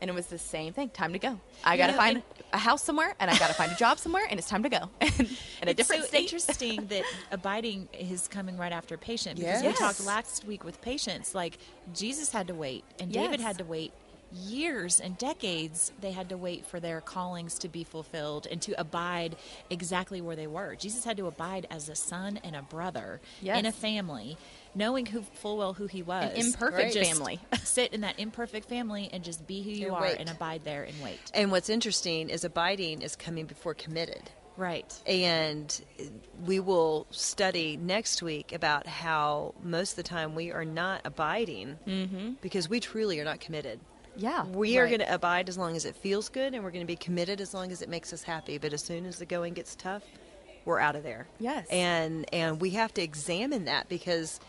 and 0.00 0.08
it 0.10 0.14
was 0.14 0.26
the 0.26 0.38
same 0.38 0.72
thing. 0.72 0.88
Time 0.90 1.12
to 1.12 1.18
go. 1.18 1.38
I 1.64 1.76
got 1.76 1.86
to 1.86 1.92
know, 1.92 1.98
find 1.98 2.16
and- 2.16 2.24
a 2.52 2.58
house 2.58 2.82
somewhere, 2.82 3.14
and 3.20 3.30
I 3.30 3.38
got 3.38 3.48
to 3.48 3.54
find 3.54 3.70
a 3.70 3.76
job 3.76 3.98
somewhere, 3.98 4.24
and 4.28 4.38
it's 4.38 4.48
time 4.48 4.62
to 4.64 4.68
go. 4.68 4.90
in 5.00 5.08
a 5.08 5.70
It's 5.70 5.74
different 5.74 6.02
so 6.02 6.08
state. 6.08 6.22
interesting 6.22 6.86
that 6.86 7.04
abiding 7.30 7.88
is 7.98 8.26
coming 8.28 8.56
right 8.56 8.72
after 8.72 8.96
patient 8.96 9.38
because 9.38 9.62
we 9.62 9.68
Yes. 9.68 9.78
talked 9.78 10.04
last 10.04 10.44
week 10.44 10.64
with 10.64 10.80
patients 10.80 11.34
like 11.34 11.58
Jesus 11.94 12.30
had 12.32 12.48
to 12.48 12.54
wait 12.54 12.84
and 12.98 13.12
David 13.12 13.40
had 13.40 13.58
to 13.58 13.64
wait 13.64 13.92
years 14.32 15.00
and 15.00 15.18
decades 15.18 15.92
they 16.00 16.12
had 16.12 16.28
to 16.28 16.36
wait 16.36 16.64
for 16.66 16.78
their 16.80 17.00
callings 17.00 17.58
to 17.58 17.68
be 17.68 17.82
fulfilled 17.84 18.46
and 18.50 18.62
to 18.62 18.78
abide 18.80 19.36
exactly 19.70 20.20
where 20.20 20.36
they 20.36 20.46
were 20.46 20.74
jesus 20.76 21.04
had 21.04 21.16
to 21.16 21.26
abide 21.26 21.66
as 21.70 21.88
a 21.88 21.94
son 21.94 22.38
and 22.44 22.54
a 22.54 22.62
brother 22.62 23.20
Yes. 23.42 23.58
in 23.58 23.66
a 23.66 23.72
family 23.72 24.36
knowing 24.74 25.06
who 25.06 25.22
full 25.22 25.56
well 25.58 25.72
who 25.72 25.86
he 25.86 26.02
was 26.02 26.32
An 26.32 26.46
imperfect 26.46 26.94
Just 26.94 27.10
family. 27.12 27.40
sit 27.64 27.92
in 27.92 28.02
that 28.02 28.18
imperfect 28.20 28.68
family 28.68 29.10
and 29.12 29.24
just 29.24 29.46
be 29.46 29.62
who 29.62 29.70
you 29.70 29.86
And 29.88 29.96
are 29.96 30.02
wait. 30.02 30.16
and 30.20 30.30
abide 30.30 30.62
there 30.64 30.84
and 30.84 30.94
wait 31.02 31.18
And 31.34 31.50
what's 31.50 31.68
interesting 31.68 32.30
is 32.30 32.44
abiding 32.44 33.02
is 33.02 33.16
coming 33.16 33.46
before 33.46 33.74
committed. 33.74 34.30
right 34.56 34.92
And 35.06 35.68
we 36.46 36.60
will 36.60 37.06
study 37.10 37.76
next 37.76 38.22
week 38.22 38.52
about 38.52 38.86
how 38.86 39.54
most 39.62 39.92
of 39.92 39.96
the 39.96 40.02
time 40.04 40.34
we 40.36 40.52
are 40.52 40.64
not 40.64 41.00
abiding 41.04 41.76
mm-hmm. 41.86 42.30
because 42.40 42.68
we 42.70 42.78
truly 42.80 43.18
are 43.20 43.24
not 43.24 43.40
committed. 43.40 43.80
Yeah, 44.16 44.44
We 44.46 44.78
are 44.78 44.86
going 44.86 45.00
to 45.00 45.14
abide 45.14 45.48
as 45.48 45.56
long 45.56 45.76
as 45.76 45.84
it 45.84 45.96
feels 45.96 46.28
good, 46.28 46.54
and 46.54 46.62
we're 46.64 46.70
going 46.70 46.84
to 46.84 46.86
be 46.86 46.96
committed 46.96 47.40
as 47.40 47.54
long 47.54 47.72
as 47.72 47.82
it 47.82 47.88
makes 47.88 48.12
us 48.12 48.22
happy. 48.22 48.58
But 48.58 48.72
as 48.72 48.82
soon 48.82 49.06
as 49.06 49.18
the 49.18 49.26
going 49.26 49.54
gets 49.54 49.74
tough, 49.74 50.02
we're 50.64 50.80
out 50.80 50.96
of 50.96 51.02
there. 51.02 51.26
Yes. 51.38 51.66
And 51.70 52.32
and 52.34 52.60
we 52.60 52.70
have 52.70 52.92
to 52.94 53.02
examine 53.02 53.64
that 53.66 53.88
because 53.88 54.40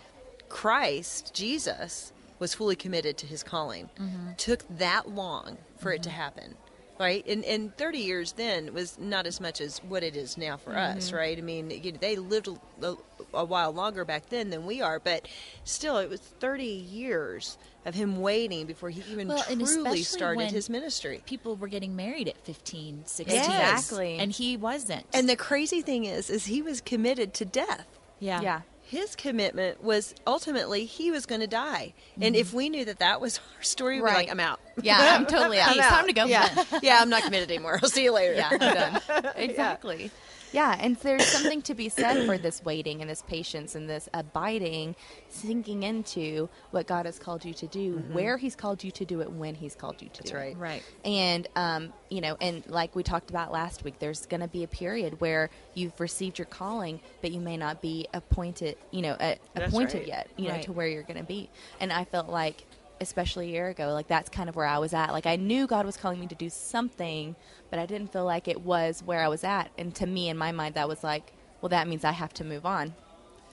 Christ, 0.49 1.33
Jesus, 1.33 2.11
was 2.39 2.53
fully 2.53 2.75
committed 2.75 3.17
to 3.19 3.27
his 3.27 3.43
calling. 3.43 3.89
Mm-hmm. 3.99 4.33
Took 4.37 4.65
that 4.77 5.09
long 5.09 5.57
for 5.77 5.91
it 5.91 6.03
to 6.03 6.09
mm-hmm. 6.09 6.17
happen. 6.17 6.55
Right, 6.99 7.25
and 7.25 7.43
and 7.45 7.75
thirty 7.77 7.97
years 7.97 8.33
then 8.33 8.75
was 8.75 8.99
not 8.99 9.25
as 9.25 9.41
much 9.41 9.59
as 9.59 9.79
what 9.79 10.03
it 10.03 10.15
is 10.15 10.37
now 10.37 10.57
for 10.57 10.77
us, 10.77 11.07
mm-hmm. 11.07 11.15
right? 11.15 11.37
I 11.37 11.41
mean, 11.41 11.71
you 11.71 11.93
know, 11.93 11.97
they 11.99 12.17
lived 12.17 12.47
a, 12.47 12.85
a, 12.85 12.95
a 13.33 13.45
while 13.45 13.71
longer 13.71 14.05
back 14.05 14.29
then 14.29 14.49
than 14.49 14.65
we 14.65 14.81
are, 14.81 14.99
but 14.99 15.27
still, 15.63 15.97
it 15.97 16.09
was 16.09 16.19
thirty 16.19 16.65
years 16.65 17.57
of 17.85 17.95
him 17.95 18.21
waiting 18.21 18.65
before 18.67 18.89
he 18.91 19.01
even 19.11 19.27
Well, 19.27 19.41
truly 19.43 19.63
especially 19.63 20.03
started 20.03 20.37
when 20.37 20.53
his 20.53 20.69
ministry. 20.69 21.23
people 21.25 21.55
were 21.55 21.67
getting 21.67 21.95
married 21.95 22.27
at 22.27 22.37
15 22.45 23.03
16 23.05 23.35
Yes. 23.35 23.47
Exactly. 23.47 24.17
and 24.19 24.31
he 24.31 24.55
wasn't 24.55 25.05
And 25.13 25.27
the 25.27 25.35
crazy 25.35 25.81
thing 25.81 26.05
is, 26.05 26.29
is 26.29 26.45
he 26.45 26.61
was 26.61 26.79
committed 26.81 27.33
to 27.35 27.45
death. 27.45 27.87
yeah 28.19 28.39
yeah, 28.41 28.61
His 28.83 29.15
commitment 29.15 29.83
was 29.83 30.13
ultimately 30.27 30.85
he 30.85 31.09
was 31.09 31.25
going 31.25 31.41
to 31.41 31.47
die, 31.47 31.93
and 32.21 32.35
if 32.35 32.49
mm-hmm. 32.49 32.57
we 32.57 32.69
knew 32.69 32.85
that 32.85 32.99
that 32.99 33.19
was 33.19 33.39
our 33.57 33.63
story, 33.63 33.95
we'd 33.95 34.01
be 34.01 34.05
Right. 34.05 34.15
like, 34.27 34.29
"I'm 34.31 34.39
out." 34.39 34.59
yeah. 34.83 35.15
I'm 35.17 35.25
totally 35.25 35.59
out. 35.59 35.69
I'm 35.71 35.77
It's 35.79 35.87
out. 35.87 35.89
time 35.89 36.07
to 36.07 36.13
go. 36.13 36.25
Yeah, 36.25 36.63
yeah, 36.83 36.99
I'm 37.01 37.09
not 37.09 37.23
committed 37.23 37.49
anymore. 37.49 37.79
I'll 37.81 37.89
see 37.89 38.03
you 38.03 38.11
later. 38.13 38.35
yeah, 38.35 38.49
I'm 38.51 38.59
done. 38.59 39.31
Exactly. 39.37 40.03
Yeah, 40.03 40.09
and 40.53 40.95
there's 40.97 41.25
something 41.25 41.61
to 41.63 41.73
be 41.73 41.89
said 41.89 42.25
for 42.25 42.37
this 42.37 42.63
waiting 42.63 43.01
and 43.01 43.09
this 43.09 43.21
patience 43.21 43.75
and 43.75 43.89
this 43.89 44.09
abiding, 44.13 44.95
sinking 45.29 45.83
into 45.83 46.49
what 46.71 46.87
God 46.87 47.05
has 47.05 47.17
called 47.19 47.45
you 47.45 47.53
to 47.53 47.67
do, 47.67 47.93
where 48.11 48.37
He's 48.37 48.55
called 48.55 48.83
you 48.83 48.91
to 48.91 49.05
do 49.05 49.21
it, 49.21 49.31
when 49.31 49.55
He's 49.55 49.75
called 49.75 50.01
you 50.01 50.09
to 50.09 50.21
That's 50.23 50.31
do 50.31 50.37
it. 50.37 50.39
right. 50.39 50.57
right 50.57 50.83
And 51.05 51.47
um, 51.55 51.93
you 52.09 52.21
know, 52.21 52.35
and 52.41 52.63
like 52.67 52.95
we 52.95 53.03
talked 53.03 53.29
about 53.29 53.51
last 53.51 53.83
week, 53.83 53.99
there's 53.99 54.25
going 54.25 54.41
to 54.41 54.47
be 54.47 54.63
a 54.63 54.67
period 54.67 55.21
where 55.21 55.49
you've 55.73 55.97
received 55.99 56.37
your 56.37 56.45
calling, 56.47 56.99
but 57.21 57.31
you 57.31 57.39
may 57.39 57.55
not 57.57 57.81
be 57.81 58.07
appointed, 58.13 58.77
you 58.91 59.01
know, 59.01 59.11
uh, 59.13 59.35
appointed 59.55 59.99
right. 59.99 60.07
yet, 60.07 60.27
you 60.37 60.47
know, 60.47 60.55
Right. 60.55 60.63
to 60.63 60.71
where 60.73 60.87
you're 60.87 61.03
going 61.03 61.17
to 61.19 61.23
be. 61.23 61.49
And 61.79 61.93
I 61.93 62.03
felt 62.03 62.27
like, 62.29 62.65
especially 63.01 63.49
a 63.49 63.51
year 63.51 63.67
ago, 63.69 63.93
like 63.93 64.07
that's 64.07 64.29
kind 64.29 64.47
of 64.47 64.55
where 64.55 64.65
I 64.65 64.77
was 64.77 64.93
at. 64.93 65.11
Like 65.11 65.25
I 65.25 65.35
knew 65.35 65.67
God 65.67 65.85
was 65.85 65.97
calling 65.97 66.19
me 66.19 66.27
to 66.27 66.35
do 66.35 66.49
something, 66.49 67.35
but 67.69 67.79
I 67.79 67.85
didn't 67.85 68.13
feel 68.13 68.25
like 68.25 68.47
it 68.47 68.61
was 68.61 69.01
where 69.03 69.21
I 69.21 69.27
was 69.27 69.43
at. 69.43 69.71
And 69.77 69.93
to 69.95 70.05
me, 70.05 70.29
in 70.29 70.37
my 70.37 70.51
mind, 70.51 70.75
that 70.75 70.87
was 70.87 71.03
like, 71.03 71.33
well, 71.59 71.69
that 71.69 71.87
means 71.87 72.05
I 72.05 72.11
have 72.11 72.33
to 72.35 72.43
move 72.43 72.65
on. 72.65 72.93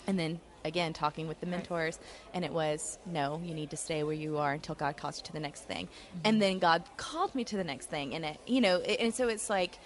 And 0.07 0.19
then 0.19 0.41
again 0.69 0.93
talking 0.93 1.27
with 1.27 1.41
the 1.41 1.47
mentors, 1.47 1.99
and 2.33 2.45
it 2.45 2.53
was 2.53 2.99
no, 3.07 3.41
you 3.45 3.55
need 3.55 3.71
to 3.71 3.77
stay 3.77 4.05
where 4.05 4.15
you 4.15 4.39
are 4.39 4.53
until 4.53 4.77
God 4.77 4.97
calls 4.97 5.19
you 5.19 5.25
to 5.25 5.33
the 5.33 5.41
next 5.41 5.63
thing, 5.65 5.87
Mm-hmm. 5.89 6.19
and 6.25 6.41
then 6.41 6.59
God 6.61 6.85
called 6.97 7.35
me 7.35 7.43
to 7.45 7.57
the 7.57 7.65
next 7.65 7.87
thing, 7.91 8.15
and 8.15 8.25
it 8.25 8.39
you 8.47 8.61
know, 8.61 8.77
it, 8.77 9.01
and 9.01 9.13
so 9.13 9.29
it's 9.29 9.51
like 9.51 9.79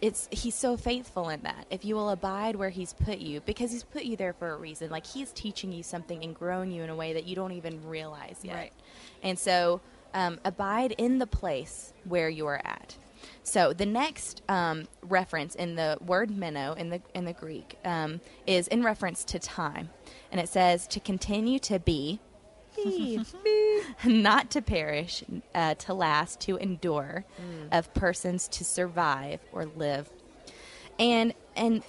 it's 0.00 0.28
he's 0.30 0.54
so 0.54 0.76
faithful 0.76 1.28
in 1.28 1.40
that. 1.42 1.66
If 1.70 1.84
you 1.84 1.94
will 1.96 2.10
abide 2.10 2.56
where 2.56 2.70
he's 2.70 2.92
put 2.92 3.18
you 3.18 3.40
because 3.40 3.72
he's 3.72 3.84
put 3.84 4.04
you 4.04 4.16
there 4.16 4.32
for 4.32 4.50
a 4.52 4.56
reason. 4.56 4.90
Like 4.90 5.06
he's 5.06 5.32
teaching 5.32 5.72
you 5.72 5.82
something 5.82 6.22
and 6.24 6.34
growing 6.34 6.70
you 6.70 6.82
in 6.82 6.90
a 6.90 6.96
way 6.96 7.12
that 7.14 7.26
you 7.26 7.34
don't 7.36 7.52
even 7.52 7.86
realize 7.88 8.38
yet. 8.42 8.54
Right. 8.54 8.72
and 9.22 9.38
so 9.38 9.80
um, 10.14 10.40
abide 10.44 10.92
in 10.98 11.18
the 11.18 11.26
place 11.26 11.92
where 12.04 12.28
you 12.28 12.46
are 12.46 12.60
at 12.64 12.96
so 13.42 13.72
the 13.72 13.86
next 13.86 14.42
um, 14.48 14.86
reference 15.02 15.54
in 15.54 15.74
the 15.74 15.96
word 16.00 16.30
meno 16.30 16.72
in 16.74 16.90
the 16.90 17.00
in 17.14 17.24
the 17.24 17.32
greek 17.32 17.78
um, 17.84 18.20
is 18.46 18.68
in 18.68 18.82
reference 18.82 19.24
to 19.24 19.38
time 19.38 19.90
and 20.30 20.40
it 20.40 20.48
says 20.48 20.86
to 20.86 21.00
continue 21.00 21.58
to 21.58 21.78
be 21.78 22.20
not 24.04 24.50
to 24.50 24.62
perish, 24.62 25.24
uh, 25.54 25.74
to 25.74 25.94
last, 25.94 26.40
to 26.40 26.56
endure, 26.56 27.24
of 27.72 27.92
persons 27.94 28.48
to 28.48 28.64
survive 28.64 29.40
or 29.52 29.66
live. 29.66 30.10
And 30.98 31.34
and 31.56 31.82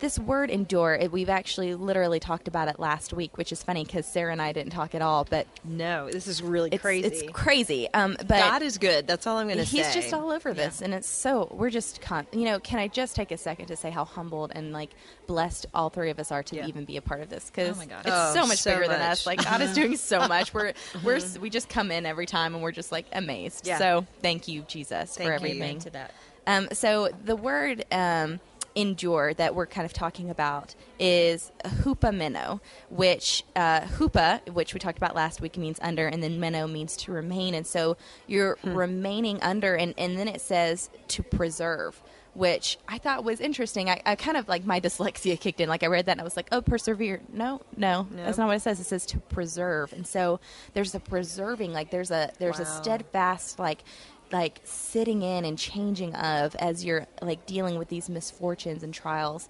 this 0.00 0.18
word 0.18 0.50
endure, 0.50 0.94
it, 0.94 1.12
we've 1.12 1.28
actually 1.28 1.74
literally 1.76 2.18
talked 2.18 2.48
about 2.48 2.66
it 2.66 2.80
last 2.80 3.12
week, 3.12 3.38
which 3.38 3.52
is 3.52 3.62
funny 3.62 3.84
because 3.84 4.04
Sarah 4.04 4.32
and 4.32 4.42
I 4.42 4.52
didn't 4.52 4.72
talk 4.72 4.94
at 4.96 5.02
all, 5.02 5.24
but 5.28 5.46
No, 5.64 6.10
this 6.10 6.26
is 6.26 6.42
really 6.42 6.70
it's 6.72 6.82
crazy. 6.82 7.06
It's 7.06 7.22
crazy. 7.32 7.88
Um, 7.94 8.16
but 8.18 8.28
God 8.28 8.62
is 8.62 8.78
good. 8.78 9.06
That's 9.06 9.26
all 9.28 9.38
I'm 9.38 9.46
going 9.46 9.58
to 9.58 9.64
say. 9.66 9.78
He's 9.78 9.94
just 9.94 10.12
all 10.12 10.30
over 10.30 10.52
this, 10.52 10.82
and 10.82 10.92
it's 10.92 11.08
so 11.08 11.48
we're 11.52 11.70
just 11.70 12.00
con- 12.00 12.26
you 12.32 12.46
know. 12.46 12.58
Can 12.58 12.78
I 12.80 12.88
just 12.88 13.14
take 13.14 13.30
a 13.30 13.36
second 13.36 13.66
to 13.66 13.76
say 13.76 13.90
how 13.90 14.04
humbled 14.04 14.50
and 14.54 14.72
like 14.72 14.90
blessed 15.28 15.66
all 15.72 15.88
three 15.88 16.10
of 16.10 16.18
us 16.18 16.32
are 16.32 16.42
to 16.42 16.56
Yeah. 16.56 16.66
even 16.66 16.84
be 16.84 16.96
a 16.96 17.02
part 17.02 17.20
of 17.20 17.28
this 17.28 17.48
because 17.48 17.78
Oh 17.78 17.82
it's 17.82 17.92
Oh, 18.06 18.34
so 18.34 18.46
much 18.46 18.58
so 18.58 18.74
bigger 18.74 18.88
than 18.88 19.00
us. 19.00 19.24
Like 19.26 19.44
God 19.44 19.60
is 19.62 19.72
doing 19.74 19.96
so 19.98 20.26
much. 20.26 20.52
We're 20.52 20.72
we're 21.04 21.20
we 21.40 21.48
just 21.48 21.68
come 21.68 21.92
in 21.92 22.06
every 22.06 22.26
time 22.26 22.54
and 22.54 22.62
we're 22.62 22.72
just 22.72 22.90
like 22.90 23.06
amazed. 23.12 23.66
Yeah. 23.66 23.78
So 23.78 24.06
thank 24.20 24.48
you, 24.48 24.62
Jesus, 24.62 25.14
Thank 25.16 25.26
for 25.28 25.30
you. 25.32 25.52
everything. 25.52 25.78
to 25.80 25.90
that. 25.90 26.12
Um, 26.48 26.68
so 26.72 27.08
the 27.24 27.34
word 27.36 27.84
um, 27.90 28.40
endure 28.76 29.34
that 29.34 29.54
we're 29.54 29.66
kind 29.66 29.84
of 29.86 29.92
talking 29.92 30.30
about 30.30 30.74
is 31.00 31.50
hupameno, 31.64 32.60
which 32.90 33.42
uh, 33.56 33.80
hupa, 33.80 34.46
which 34.52 34.74
we 34.74 34.78
talked 34.80 34.98
about 34.98 35.14
last 35.14 35.40
week, 35.40 35.56
means 35.56 35.78
under, 35.82 36.06
and 36.06 36.22
then 36.22 36.38
meno 36.38 36.66
means 36.66 36.96
to 36.98 37.12
remain. 37.12 37.54
And 37.54 37.66
so 37.66 37.96
you're 38.26 38.58
remaining 38.62 39.42
under, 39.42 39.74
and, 39.74 39.94
and 39.98 40.18
then 40.18 40.28
it 40.28 40.40
says 40.40 40.90
to 41.08 41.22
preserve. 41.22 42.00
Which 42.34 42.76
I 42.86 42.98
thought 42.98 43.24
was 43.24 43.40
interesting. 43.40 43.88
I, 43.88 44.02
I 44.04 44.14
kind 44.14 44.36
of 44.36 44.46
like 44.46 44.66
my 44.66 44.78
dyslexia 44.78 45.40
kicked 45.40 45.58
in. 45.58 45.70
Like 45.70 45.82
I 45.82 45.86
read 45.86 46.04
that 46.04 46.12
and 46.12 46.20
I 46.20 46.24
was 46.24 46.36
like, 46.36 46.48
"Oh, 46.52 46.60
persevere." 46.60 47.22
No, 47.32 47.62
no, 47.78 48.06
No. 48.10 48.24
that's 48.26 48.36
not 48.36 48.46
what 48.46 48.56
it 48.58 48.60
says. 48.60 48.78
It 48.78 48.84
says 48.84 49.06
to 49.06 49.18
preserve. 49.20 49.94
And 49.94 50.06
so 50.06 50.38
there's 50.74 50.94
a 50.94 51.00
preserving. 51.00 51.72
Like 51.72 51.90
there's 51.90 52.10
a 52.10 52.30
there's 52.38 52.60
a 52.60 52.66
steadfast 52.66 53.58
like 53.58 53.84
like 54.32 54.60
sitting 54.64 55.22
in 55.22 55.44
and 55.44 55.58
changing 55.58 56.14
of 56.14 56.54
as 56.56 56.84
you're 56.84 57.06
like 57.22 57.46
dealing 57.46 57.78
with 57.78 57.88
these 57.88 58.08
misfortunes 58.08 58.82
and 58.82 58.92
trials. 58.92 59.48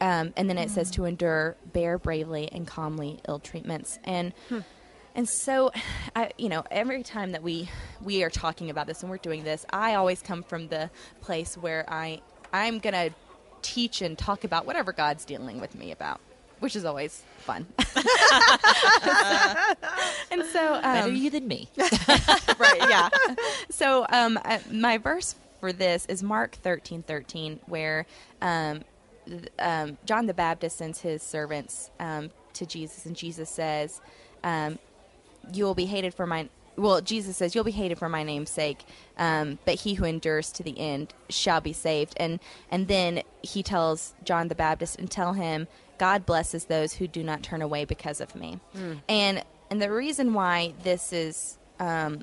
Um, 0.00 0.32
and 0.36 0.48
then 0.50 0.58
it 0.58 0.70
says 0.70 0.90
to 0.92 1.04
endure, 1.04 1.56
bear 1.72 1.98
bravely 1.98 2.48
and 2.52 2.66
calmly 2.66 3.20
ill 3.28 3.38
treatments. 3.38 3.98
And 4.04 4.32
and 5.14 5.28
so, 5.28 5.70
I, 6.16 6.30
you 6.38 6.48
know, 6.48 6.64
every 6.70 7.02
time 7.02 7.32
that 7.32 7.42
we 7.42 7.68
we 8.02 8.22
are 8.24 8.30
talking 8.30 8.70
about 8.70 8.86
this 8.86 9.02
and 9.02 9.10
we're 9.10 9.18
doing 9.18 9.44
this, 9.44 9.64
I 9.70 9.94
always 9.94 10.22
come 10.22 10.42
from 10.42 10.68
the 10.68 10.90
place 11.20 11.56
where 11.56 11.84
I 11.88 12.20
I'm 12.52 12.78
gonna 12.78 13.10
teach 13.62 14.02
and 14.02 14.18
talk 14.18 14.44
about 14.44 14.66
whatever 14.66 14.92
God's 14.92 15.24
dealing 15.24 15.60
with 15.60 15.74
me 15.74 15.90
about, 15.90 16.20
which 16.64 16.74
is 16.76 16.86
always 16.86 17.22
fun. 17.40 17.66
and 20.30 20.42
so, 20.46 20.74
um, 20.76 20.82
Better 20.82 21.10
you 21.10 21.28
than 21.28 21.46
me. 21.46 21.68
right 22.58 22.80
yeah 22.88 23.10
so 23.70 24.06
um, 24.08 24.38
uh, 24.46 24.58
my 24.70 24.96
verse 24.96 25.34
for 25.60 25.72
this 25.74 26.06
is 26.06 26.22
mark 26.22 26.52
thirteen 26.62 27.02
thirteen, 27.02 27.60
where 27.66 28.06
um, 28.40 28.80
th- 29.26 29.48
um, 29.58 29.98
john 30.06 30.24
the 30.26 30.32
baptist 30.34 30.78
sends 30.78 31.00
his 31.00 31.22
servants 31.22 31.90
um, 32.00 32.30
to 32.54 32.64
jesus 32.64 33.04
and 33.04 33.14
jesus 33.14 33.50
says 33.50 34.00
um, 34.42 34.78
you 35.52 35.64
will 35.64 35.74
be 35.74 35.86
hated 35.86 36.14
for 36.14 36.26
my 36.26 36.48
well 36.76 37.00
jesus 37.00 37.36
says 37.36 37.54
you'll 37.54 37.64
be 37.64 37.70
hated 37.70 37.98
for 37.98 38.08
my 38.08 38.22
name's 38.22 38.50
sake 38.50 38.84
um, 39.18 39.58
but 39.64 39.74
he 39.76 39.94
who 39.94 40.04
endures 40.04 40.50
to 40.50 40.62
the 40.62 40.78
end 40.78 41.12
shall 41.28 41.60
be 41.60 41.72
saved 41.72 42.14
and 42.16 42.40
and 42.70 42.88
then 42.88 43.22
he 43.42 43.62
tells 43.62 44.14
john 44.24 44.48
the 44.48 44.54
baptist 44.54 44.98
and 44.98 45.10
tell 45.10 45.34
him 45.34 45.66
god 45.98 46.24
blesses 46.26 46.64
those 46.66 46.92
who 46.94 47.06
do 47.08 47.22
not 47.22 47.42
turn 47.42 47.62
away 47.62 47.84
because 47.84 48.20
of 48.20 48.34
me 48.34 48.58
and 49.08 49.42
and 49.70 49.80
the 49.82 49.90
reason 49.92 50.34
why 50.34 50.72
this 50.82 51.12
is 51.12 51.58
um, 51.80 52.22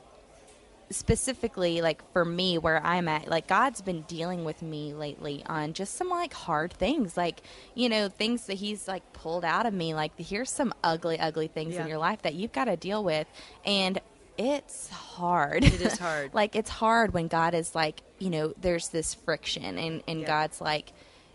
specifically 0.90 1.82
like 1.82 2.02
for 2.12 2.26
me 2.26 2.58
where 2.58 2.86
i'm 2.86 3.08
at 3.08 3.28
like 3.30 3.48
god's 3.48 3.82
been 3.82 4.02
dealing 4.04 4.44
with 4.44 4.62
me 4.62 4.94
lately 4.94 5.42
on 5.46 5.72
just 5.72 5.96
some 5.96 6.10
like 6.10 6.34
hard 6.34 6.74
things 6.74 7.16
like 7.16 7.42
you 7.76 7.88
know 7.88 8.10
things 8.10 8.46
that 8.48 8.56
he's 8.56 8.90
like 8.90 9.14
pulled 9.14 9.46
out 9.46 9.66
of 9.66 9.74
me 9.74 9.94
like 9.94 10.12
here's 10.20 10.50
some 10.50 10.74
ugly 10.84 11.18
ugly 11.18 11.48
things 11.48 11.76
Yeah. 11.76 11.84
in 11.84 11.88
your 11.88 11.98
life 11.98 12.24
that 12.24 12.34
you've 12.34 12.52
got 12.52 12.66
to 12.66 12.76
deal 12.76 13.04
with 13.06 13.26
and 13.64 14.00
it's 14.38 14.90
hard 14.90 15.64
It 15.64 15.80
is 15.82 15.98
hard. 15.98 16.34
like 16.34 16.56
it's 16.58 16.70
hard 16.70 17.14
when 17.14 17.28
god 17.30 17.54
is 17.54 17.74
like 17.74 18.02
you 18.20 18.30
know 18.30 18.54
there's 18.60 18.90
this 18.90 19.14
friction 19.14 19.78
and 19.78 20.04
and 20.10 20.22
Yeah. 20.22 20.28
god's 20.28 20.60
like 20.60 20.92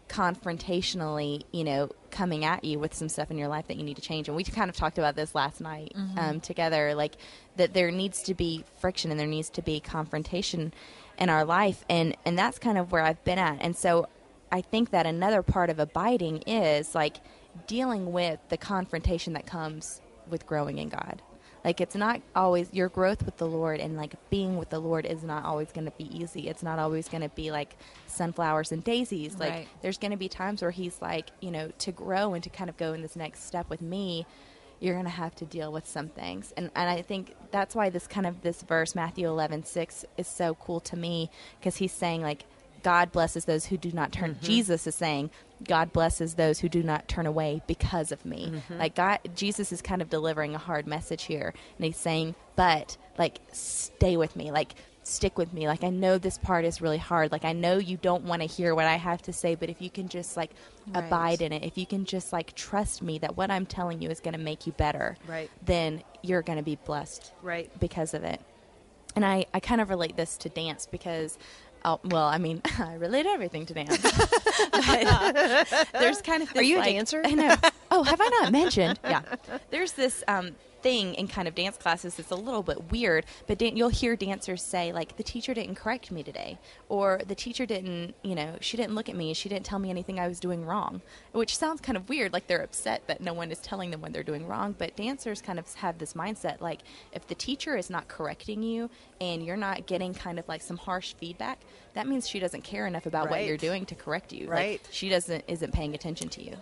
confrontationally, 0.09 1.43
you 1.53 1.65
know, 1.65 1.91
coming 2.17 2.45
at 2.45 2.65
you 2.65 2.79
with 2.79 2.95
some 2.95 3.09
stuff 3.09 3.31
in 3.31 3.37
your 3.37 3.49
life 3.49 3.67
that 3.69 3.77
you 3.77 3.85
need 3.85 3.97
to 3.97 4.03
change. 4.03 4.29
And 4.29 4.37
we 4.37 4.45
kind 4.45 4.71
of 4.71 4.77
talked 4.77 4.99
about 4.99 5.17
this 5.17 5.35
last 5.35 5.61
night 5.61 5.93
um, 6.17 6.41
together, 6.41 6.95
like 6.95 7.17
that 7.57 7.75
there 7.75 7.91
needs 7.91 8.23
to 8.23 8.35
be 8.35 8.65
friction 8.79 9.11
and 9.11 9.21
there 9.21 9.27
needs 9.27 9.51
to 9.51 9.63
be 9.63 9.81
confrontation 9.81 10.73
in 11.19 11.29
our 11.29 11.45
life, 11.45 11.85
and 11.89 12.17
and 12.25 12.39
that's 12.39 12.59
kind 12.59 12.79
of 12.79 12.93
where 12.93 13.03
I've 13.03 13.23
been 13.25 13.39
at. 13.39 13.59
And 13.61 13.77
so 13.77 14.09
I 14.51 14.61
think 14.61 14.91
that 14.91 15.07
another 15.07 15.43
part 15.43 15.71
of 15.71 15.79
abiding 15.79 16.43
is 16.47 16.95
like 16.95 17.17
dealing 17.67 18.13
with 18.13 18.39
the 18.49 18.57
confrontation 18.57 19.33
that 19.35 19.47
comes 19.47 20.01
with 20.29 20.47
growing 20.47 20.79
in 20.79 20.89
God. 20.89 21.23
Like 21.67 21.81
it's 21.81 21.97
not 21.97 22.23
always 22.37 22.73
your 22.73 22.89
growth 22.89 23.25
with 23.25 23.39
the 23.39 23.47
Lord 23.47 23.81
and 23.81 23.97
like 23.97 24.15
being 24.31 24.57
with 24.57 24.71
the 24.71 24.79
Lord 24.79 25.05
is 25.05 25.25
not 25.25 25.45
always 25.45 25.73
going 25.73 25.87
to 25.87 25.91
be 25.99 26.05
easy. 26.17 26.49
It's 26.49 26.63
not 26.63 26.79
always 26.79 27.09
going 27.09 27.23
to 27.23 27.29
be 27.31 27.51
like 27.51 27.77
sunflowers 28.07 28.71
and 28.71 28.85
daisies. 28.85 29.35
Like 29.41 29.53
Right. 29.53 29.69
there's 29.83 29.99
going 29.99 30.13
to 30.13 30.17
be 30.17 30.29
times 30.29 30.63
where 30.63 30.71
he's 30.71 31.03
like, 31.03 31.31
you 31.41 31.51
know, 31.51 31.73
to 31.79 31.91
grow 31.91 32.35
and 32.35 32.45
to 32.45 32.51
kind 32.51 32.71
of 32.71 32.77
go 32.77 32.93
in 32.93 33.03
this 33.03 33.17
next 33.17 33.47
step 33.49 33.69
with 33.69 33.83
me, 33.83 34.27
you're 34.79 34.95
going 34.95 35.07
to 35.07 35.11
have 35.11 35.35
to 35.35 35.45
deal 35.45 35.73
with 35.73 35.89
some 35.89 36.09
things. 36.09 36.53
And 36.57 36.71
and 36.77 36.89
I 36.89 37.03
think 37.03 37.35
that's 37.51 37.75
why 37.75 37.91
this 37.91 38.07
kind 38.07 38.29
of 38.29 38.43
this 38.43 38.63
verse 38.63 38.95
Matthew 38.95 39.27
11:6 39.27 40.05
is 40.17 40.29
so 40.29 40.55
cool 40.55 40.79
to 40.81 40.97
me 40.97 41.31
because 41.59 41.79
he's 41.79 41.93
saying 41.93 42.23
like 42.23 42.45
God 42.87 43.11
blesses 43.11 43.47
those 43.47 43.67
who 43.67 43.77
do 43.77 43.91
not 43.91 44.13
turn. 44.13 44.37
Mm-hmm. 44.37 44.47
Jesus 44.47 44.87
is 44.87 44.95
saying, 44.95 45.31
God 45.67 45.93
blesses 45.93 46.35
those 46.35 46.61
who 46.61 46.69
do 46.69 46.85
not 46.85 47.09
turn 47.09 47.27
away 47.27 47.61
because 47.67 48.13
of 48.13 48.25
me. 48.25 48.53
Mm-hmm. 48.53 48.79
Like 48.79 48.95
God, 48.95 49.19
Jesus 49.35 49.73
is 49.73 49.83
kind 49.83 50.01
of 50.01 50.09
delivering 50.09 50.55
a 50.55 50.59
hard 50.59 50.87
message 50.87 51.25
here, 51.25 51.53
and 51.77 51.85
he's 51.85 51.97
saying, 51.97 52.37
but 52.55 52.97
like, 53.19 53.41
stay 53.53 54.17
with 54.17 54.37
me, 54.37 54.51
like. 54.53 54.75
Stick 55.09 55.39
with 55.39 55.53
me. 55.53 55.69
Like, 55.69 55.85
I 55.85 55.91
know 55.91 56.19
this 56.19 56.37
part 56.37 56.65
is 56.65 56.83
really 56.83 56.99
hard. 56.99 57.31
Like, 57.31 57.45
I 57.45 57.53
know 57.53 57.77
you 57.79 57.97
don't 57.97 58.25
want 58.25 58.43
to 58.43 58.49
hear 58.49 58.75
what 58.75 58.87
I 58.87 58.97
have 58.97 59.23
to 59.23 59.33
say, 59.33 59.55
but 59.55 59.71
if 59.71 59.81
you 59.81 59.89
can 59.89 60.09
just, 60.09 60.37
like, 60.37 60.51
Right. 60.89 61.05
abide 61.05 61.43
in 61.43 61.53
it, 61.53 61.63
if 61.63 61.79
you 61.79 61.87
can 61.87 62.07
just, 62.07 62.33
like, 62.33 62.57
trust 62.57 63.03
me 63.03 63.17
that 63.19 63.37
what 63.37 63.49
I'm 63.49 63.67
telling 63.67 64.03
you 64.03 64.11
is 64.11 64.19
going 64.19 64.35
to 64.35 64.41
make 64.41 64.67
you 64.67 64.73
better, 64.73 65.17
Right. 65.29 65.49
then 65.65 66.03
you're 66.23 66.43
going 66.43 66.59
to 66.59 66.65
be 66.65 66.75
blessed 66.75 67.31
Right. 67.41 67.71
because 67.79 68.15
of 68.15 68.25
it. 68.25 68.41
And 69.15 69.25
I, 69.25 69.47
I 69.55 69.61
kind 69.61 69.81
of 69.81 69.91
relate 69.91 70.17
this 70.17 70.37
to 70.39 70.49
dance 70.49 70.89
because, 70.91 71.39
oh, 71.87 72.01
well, 72.05 72.27
I 72.27 72.37
mean, 72.39 72.61
I 72.79 72.95
relate 72.95 73.25
everything 73.27 73.65
to 73.67 73.75
dance. 73.75 73.97
But 74.73 75.89
there's 75.93 76.21
kind 76.23 76.43
of 76.43 76.53
this, 76.53 76.61
Are 76.61 76.65
you 76.65 76.77
a 76.77 76.81
like- 76.81 76.93
dancer? 76.95 77.23
I 77.25 77.31
know. 77.33 77.57
Oh, 77.91 78.03
have 78.03 78.21
I 78.21 78.29
not 78.41 78.53
mentioned? 78.53 78.99
Yeah. 79.05 79.23
There's 79.71 79.93
this 79.93 80.25
um, 80.29 80.57
thing 80.83 81.15
in 81.15 81.27
kind 81.27 81.49
of 81.49 81.55
dance 81.55 81.77
classes 81.77 82.15
that's 82.15 82.31
a 82.31 82.37
little 82.37 82.63
bit 82.63 82.91
weird, 82.93 83.27
but 83.47 83.59
dan- 83.59 83.77
you'll 83.77 83.89
hear 83.89 84.15
dancers 84.15 84.63
say, 84.63 84.93
like, 84.93 85.17
the 85.17 85.23
teacher 85.23 85.55
didn't 85.55 85.75
correct 85.75 86.11
me 86.11 86.23
today, 86.23 86.59
or 86.89 87.21
the 87.27 87.35
teacher 87.35 87.67
didn't, 87.67 88.15
you 88.23 88.35
know, 88.35 88.57
she 88.61 88.77
didn't 88.77 88.95
look 88.95 89.09
at 89.09 89.17
me, 89.17 89.35
she 89.35 89.49
didn't 89.49 89.67
tell 89.67 89.79
me 89.79 89.91
anything 89.91 90.21
I 90.21 90.29
was 90.29 90.39
doing 90.39 90.65
wrong, 90.65 91.03
which 91.33 91.57
sounds 91.57 91.81
kind 91.81 91.97
of 91.97 92.09
weird, 92.09 92.33
like 92.33 92.47
they're 92.47 92.63
upset 92.63 93.03
that 93.09 93.21
no 93.21 93.33
one 93.33 93.51
is 93.51 93.59
telling 93.59 93.91
them 93.91 94.01
when 94.01 94.13
they're 94.13 94.23
doing 94.23 94.47
wrong, 94.47 94.75
but 94.79 94.97
dancers 94.97 95.41
kind 95.41 95.59
of 95.59 95.73
have 95.75 95.99
this 95.99 96.13
mindset, 96.13 96.61
like, 96.61 96.81
if 97.13 97.27
the 97.27 97.35
teacher 97.35 97.77
is 97.77 97.91
not 97.91 98.07
correcting 98.09 98.63
you 98.63 98.91
and 99.21 99.45
you're 99.45 99.57
not 99.57 99.87
getting 99.87 100.15
kind 100.15 100.39
of 100.39 100.47
like 100.47 100.63
some 100.63 100.77
harsh 100.77 101.15
feedback, 101.15 101.59
that 101.97 102.07
means 102.07 102.29
she 102.29 102.39
doesn't 102.39 102.63
care 102.63 102.87
enough 102.87 103.07
about 103.07 103.29
what 103.31 103.45
you're 103.45 103.57
doing 103.57 103.85
to 103.87 103.95
correct 103.95 104.33
you. 104.33 104.47
Like, 104.47 104.51
Right. 104.53 104.89
she 104.91 105.09
doesn't 105.09 105.45
isn't 105.49 105.73
paying 105.73 105.95
attention 105.95 106.29
to 106.31 106.43
you. 106.43 106.57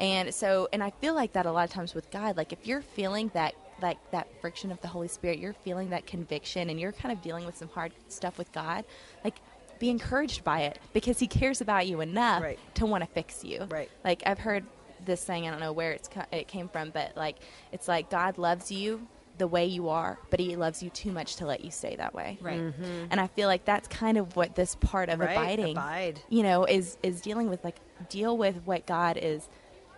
And 0.00 0.34
so, 0.34 0.68
and 0.72 0.82
I 0.82 0.90
feel 0.90 1.14
like 1.14 1.32
that 1.34 1.46
a 1.46 1.52
lot 1.52 1.64
of 1.64 1.70
times 1.70 1.94
with 1.94 2.10
God, 2.10 2.36
like 2.36 2.52
if 2.52 2.66
you're 2.66 2.82
feeling 2.82 3.30
that 3.34 3.54
like 3.82 3.98
that 4.10 4.26
friction 4.40 4.70
of 4.72 4.80
the 4.80 4.88
Holy 4.88 5.08
Spirit, 5.08 5.38
you're 5.38 5.52
feeling 5.52 5.90
that 5.90 6.06
conviction 6.06 6.70
and 6.70 6.78
you're 6.80 6.92
kind 6.92 7.12
of 7.12 7.22
dealing 7.22 7.44
with 7.46 7.56
some 7.56 7.68
hard 7.68 7.92
stuff 8.08 8.38
with 8.38 8.50
God, 8.52 8.84
like 9.24 9.36
be 9.78 9.90
encouraged 9.90 10.44
by 10.44 10.60
it 10.62 10.78
because 10.92 11.18
he 11.18 11.26
cares 11.26 11.60
about 11.60 11.86
you 11.86 12.00
enough 12.00 12.42
Right. 12.42 12.58
to 12.74 12.86
want 12.86 13.02
to 13.04 13.10
fix 13.10 13.44
you. 13.44 13.66
Right. 13.68 13.90
Like 14.04 14.22
I've 14.26 14.38
heard 14.38 14.64
this 15.04 15.20
saying. 15.20 15.46
I 15.46 15.50
don't 15.50 15.60
know 15.60 15.72
where 15.72 15.92
it's 15.92 16.08
co- 16.08 16.24
it 16.32 16.48
came 16.48 16.68
from, 16.68 16.90
but 16.90 17.16
like 17.16 17.36
it's 17.72 17.88
like 17.88 18.08
God 18.10 18.38
loves 18.38 18.70
you 18.72 19.06
the 19.38 19.46
way 19.48 19.66
you 19.66 19.88
are, 19.88 20.18
but 20.30 20.38
He 20.40 20.54
loves 20.56 20.82
you 20.82 20.90
too 20.90 21.10
much 21.12 21.36
to 21.36 21.46
let 21.46 21.64
you 21.64 21.70
stay 21.70 21.96
that 21.96 22.14
way. 22.14 22.38
Right. 22.40 22.60
Mm-hmm. 22.60 23.06
And 23.10 23.20
I 23.20 23.26
feel 23.26 23.48
like 23.48 23.64
that's 23.64 23.88
kind 23.88 24.16
of 24.18 24.36
what 24.36 24.54
this 24.54 24.74
part 24.76 25.08
of 25.08 25.18
Right, 25.20 25.32
abiding, 25.32 25.72
abide. 25.76 26.20
you 26.28 26.42
know, 26.42 26.64
is 26.64 26.96
is 27.02 27.20
dealing 27.20 27.48
with. 27.50 27.64
Like 27.64 27.76
deal 28.08 28.36
with 28.36 28.62
what 28.64 28.86
God 28.86 29.16
is 29.20 29.48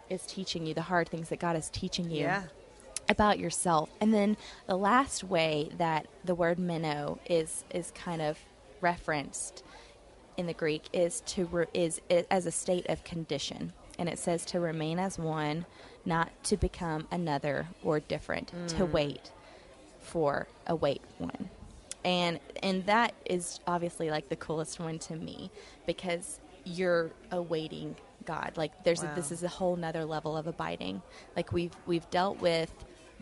is 0.09 0.25
teaching 0.27 0.67
you, 0.67 0.73
the 0.75 0.83
hard 0.83 1.09
things 1.09 1.29
that 1.31 1.41
God 1.41 1.57
is 1.57 1.69
teaching 1.69 2.11
you 2.11 2.21
Yeah. 2.21 2.45
about 3.09 3.39
yourself. 3.39 3.91
And 4.01 4.15
then 4.15 4.37
the 4.67 4.77
last 4.77 5.25
way 5.25 5.71
that 5.79 6.07
the 6.25 6.35
word 6.35 6.59
meno 6.59 7.19
is 7.29 7.65
is 7.71 7.91
kind 7.91 8.23
of 8.23 8.39
referenced 8.81 9.63
in 10.37 10.47
the 10.47 10.53
Greek 10.55 10.85
is 10.93 11.23
to 11.23 11.47
re, 11.47 11.67
is, 11.75 12.01
is 12.11 12.27
as 12.31 12.47
a 12.47 12.53
state 12.53 12.87
of 12.89 13.03
condition, 13.05 13.73
and 13.99 14.09
it 14.09 14.19
says 14.19 14.45
to 14.47 14.61
remain 14.61 14.99
as 14.99 15.19
one, 15.19 15.65
not 16.07 16.31
to 16.45 16.57
become 16.57 17.07
another 17.11 17.67
or 17.83 18.01
different, 18.01 18.53
to 18.69 18.87
wait 18.87 19.33
for 20.01 20.47
a 20.67 20.75
wait 20.75 21.03
one. 21.19 21.51
And 22.05 22.39
and 22.63 22.87
that 22.87 23.15
is 23.25 23.61
obviously 23.67 24.11
like 24.11 24.29
the 24.29 24.37
coolest 24.37 24.79
one 24.79 24.99
to 25.01 25.17
me 25.17 25.51
because 25.87 26.41
you're 26.65 27.11
awaiting 27.33 27.97
God. 28.25 28.53
Like 28.57 28.85
there's 28.85 29.03
a, 29.03 29.13
this 29.17 29.33
is 29.33 29.43
a 29.43 29.49
whole 29.49 29.77
nother 29.77 30.05
level 30.05 30.37
of 30.37 30.47
abiding. 30.47 31.03
Like 31.35 31.53
we've 31.53 31.73
we've 31.87 32.09
dealt 32.11 32.41
with 32.41 32.73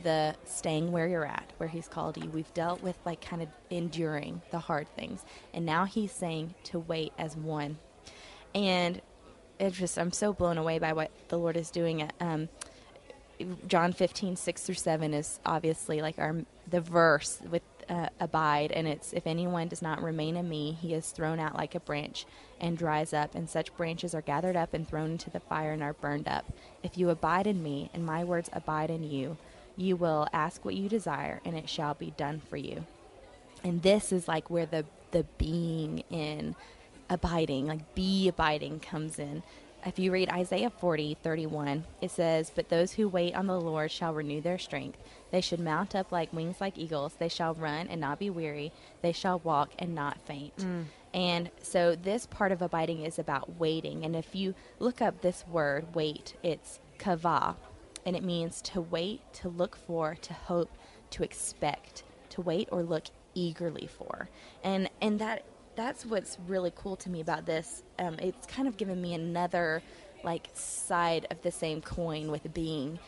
the 0.02 0.34
staying 0.44 0.90
where 0.92 1.06
you're 1.06 1.24
at, 1.24 1.52
where 1.58 1.68
he's 1.68 1.88
called 1.88 2.16
you. 2.16 2.28
We've 2.28 2.52
dealt 2.52 2.82
with 2.82 2.96
like 3.04 3.20
kind 3.20 3.42
of 3.42 3.48
enduring 3.70 4.42
the 4.50 4.58
hard 4.58 4.88
things. 4.96 5.24
And 5.52 5.64
now 5.64 5.84
he's 5.84 6.12
saying 6.12 6.54
to 6.64 6.80
wait 6.80 7.12
as 7.16 7.36
one. 7.36 7.78
And 8.54 9.00
it's 9.58 9.76
just 9.76 9.98
I'm 9.98 10.12
so 10.12 10.32
blown 10.32 10.58
away 10.58 10.78
by 10.78 10.92
what 10.92 11.10
the 11.28 11.38
Lord 11.38 11.56
is 11.56 11.70
doing. 11.70 12.10
Um, 12.20 12.48
John 13.66 13.92
15, 13.92 14.36
6 14.36 14.62
through 14.62 14.74
7 14.74 15.14
is 15.14 15.40
obviously 15.44 16.00
like 16.02 16.18
our 16.18 16.36
the 16.68 16.80
verse 16.80 17.40
with 17.50 17.62
uh, 17.88 18.08
abide, 18.18 18.72
and 18.72 18.88
it's 18.88 19.12
if 19.12 19.26
anyone 19.26 19.68
does 19.68 19.82
not 19.82 20.02
remain 20.02 20.36
in 20.36 20.48
me, 20.48 20.72
he 20.80 20.94
is 20.94 21.10
thrown 21.10 21.38
out 21.38 21.54
like 21.54 21.74
a 21.74 21.80
branch 21.80 22.24
and 22.60 22.78
dries 22.78 23.12
up, 23.12 23.34
and 23.34 23.48
such 23.48 23.76
branches 23.76 24.14
are 24.14 24.22
gathered 24.22 24.56
up 24.56 24.72
and 24.72 24.88
thrown 24.88 25.12
into 25.12 25.30
the 25.30 25.40
fire 25.40 25.72
and 25.72 25.82
are 25.82 25.92
burned 25.92 26.26
up. 26.26 26.46
If 26.82 26.96
you 26.96 27.10
abide 27.10 27.46
in 27.46 27.62
me, 27.62 27.90
and 27.92 28.06
my 28.06 28.24
words 28.24 28.48
abide 28.52 28.90
in 28.90 29.04
you, 29.04 29.36
you 29.76 29.96
will 29.96 30.26
ask 30.32 30.64
what 30.64 30.74
you 30.74 30.88
desire, 30.88 31.40
and 31.44 31.56
it 31.56 31.68
shall 31.68 31.94
be 31.94 32.12
done 32.16 32.40
for 32.48 32.56
you 32.56 32.86
and 33.64 33.82
this 33.82 34.12
is 34.12 34.28
like 34.28 34.50
where 34.50 34.66
the 34.66 34.84
the 35.10 35.24
being 35.38 36.04
in 36.10 36.54
abiding 37.10 37.66
like 37.66 37.94
be 37.94 38.28
abiding 38.28 38.78
comes 38.78 39.18
in 39.18 39.42
if 39.84 39.98
you 39.98 40.10
read 40.12 40.30
isaiah 40.30 40.70
40 40.70 41.16
31 41.22 41.84
it 42.00 42.10
says 42.10 42.50
but 42.54 42.68
those 42.68 42.92
who 42.92 43.08
wait 43.08 43.34
on 43.34 43.46
the 43.46 43.60
lord 43.60 43.90
shall 43.90 44.14
renew 44.14 44.40
their 44.40 44.58
strength. 44.58 44.98
They 45.30 45.40
should 45.40 45.60
mount 45.60 45.94
up 45.94 46.12
like 46.12 46.32
wings 46.32 46.60
like 46.60 46.78
eagles. 46.78 47.14
They 47.18 47.28
shall 47.28 47.54
run 47.54 47.88
and 47.88 48.00
not 48.00 48.18
be 48.18 48.30
weary. 48.30 48.72
They 49.02 49.12
shall 49.12 49.40
walk 49.40 49.72
and 49.78 49.94
not 49.94 50.20
faint. 50.20 50.56
Mm. 50.58 50.84
And 51.12 51.50
so 51.62 51.96
this 51.96 52.26
part 52.26 52.52
of 52.52 52.62
abiding 52.62 53.02
is 53.02 53.18
about 53.18 53.58
waiting. 53.58 54.04
And 54.04 54.14
if 54.14 54.34
you 54.34 54.54
look 54.78 55.00
up 55.00 55.20
this 55.20 55.44
word 55.48 55.94
wait 55.94 56.34
it's 56.42 56.80
kava 56.98 57.56
and 58.06 58.14
it 58.14 58.22
means 58.22 58.60
to 58.62 58.80
wait 58.80 59.20
to 59.34 59.48
look 59.48 59.76
for 59.76 60.14
to 60.14 60.34
hope 60.34 60.70
to 61.10 61.22
expect 61.22 62.02
to 62.30 62.40
wait 62.40 62.68
or 62.70 62.82
look 62.82 63.04
eagerly 63.34 63.86
for. 63.86 64.28
And 64.62 64.88
and 65.00 65.18
that 65.20 65.44
that's 65.76 66.04
what's 66.06 66.38
really 66.46 66.72
cool 66.74 66.96
to 66.96 67.10
me 67.10 67.20
about 67.20 67.46
this 67.46 67.82
um, 67.98 68.14
it's 68.20 68.46
kind 68.46 68.68
of 68.68 68.76
given 68.76 69.00
me 69.00 69.14
another 69.14 69.82
like 70.22 70.48
side 70.54 71.26
of 71.30 71.40
the 71.42 71.50
same 71.50 71.80
coin 71.80 72.30
with 72.30 72.52
being 72.54 72.98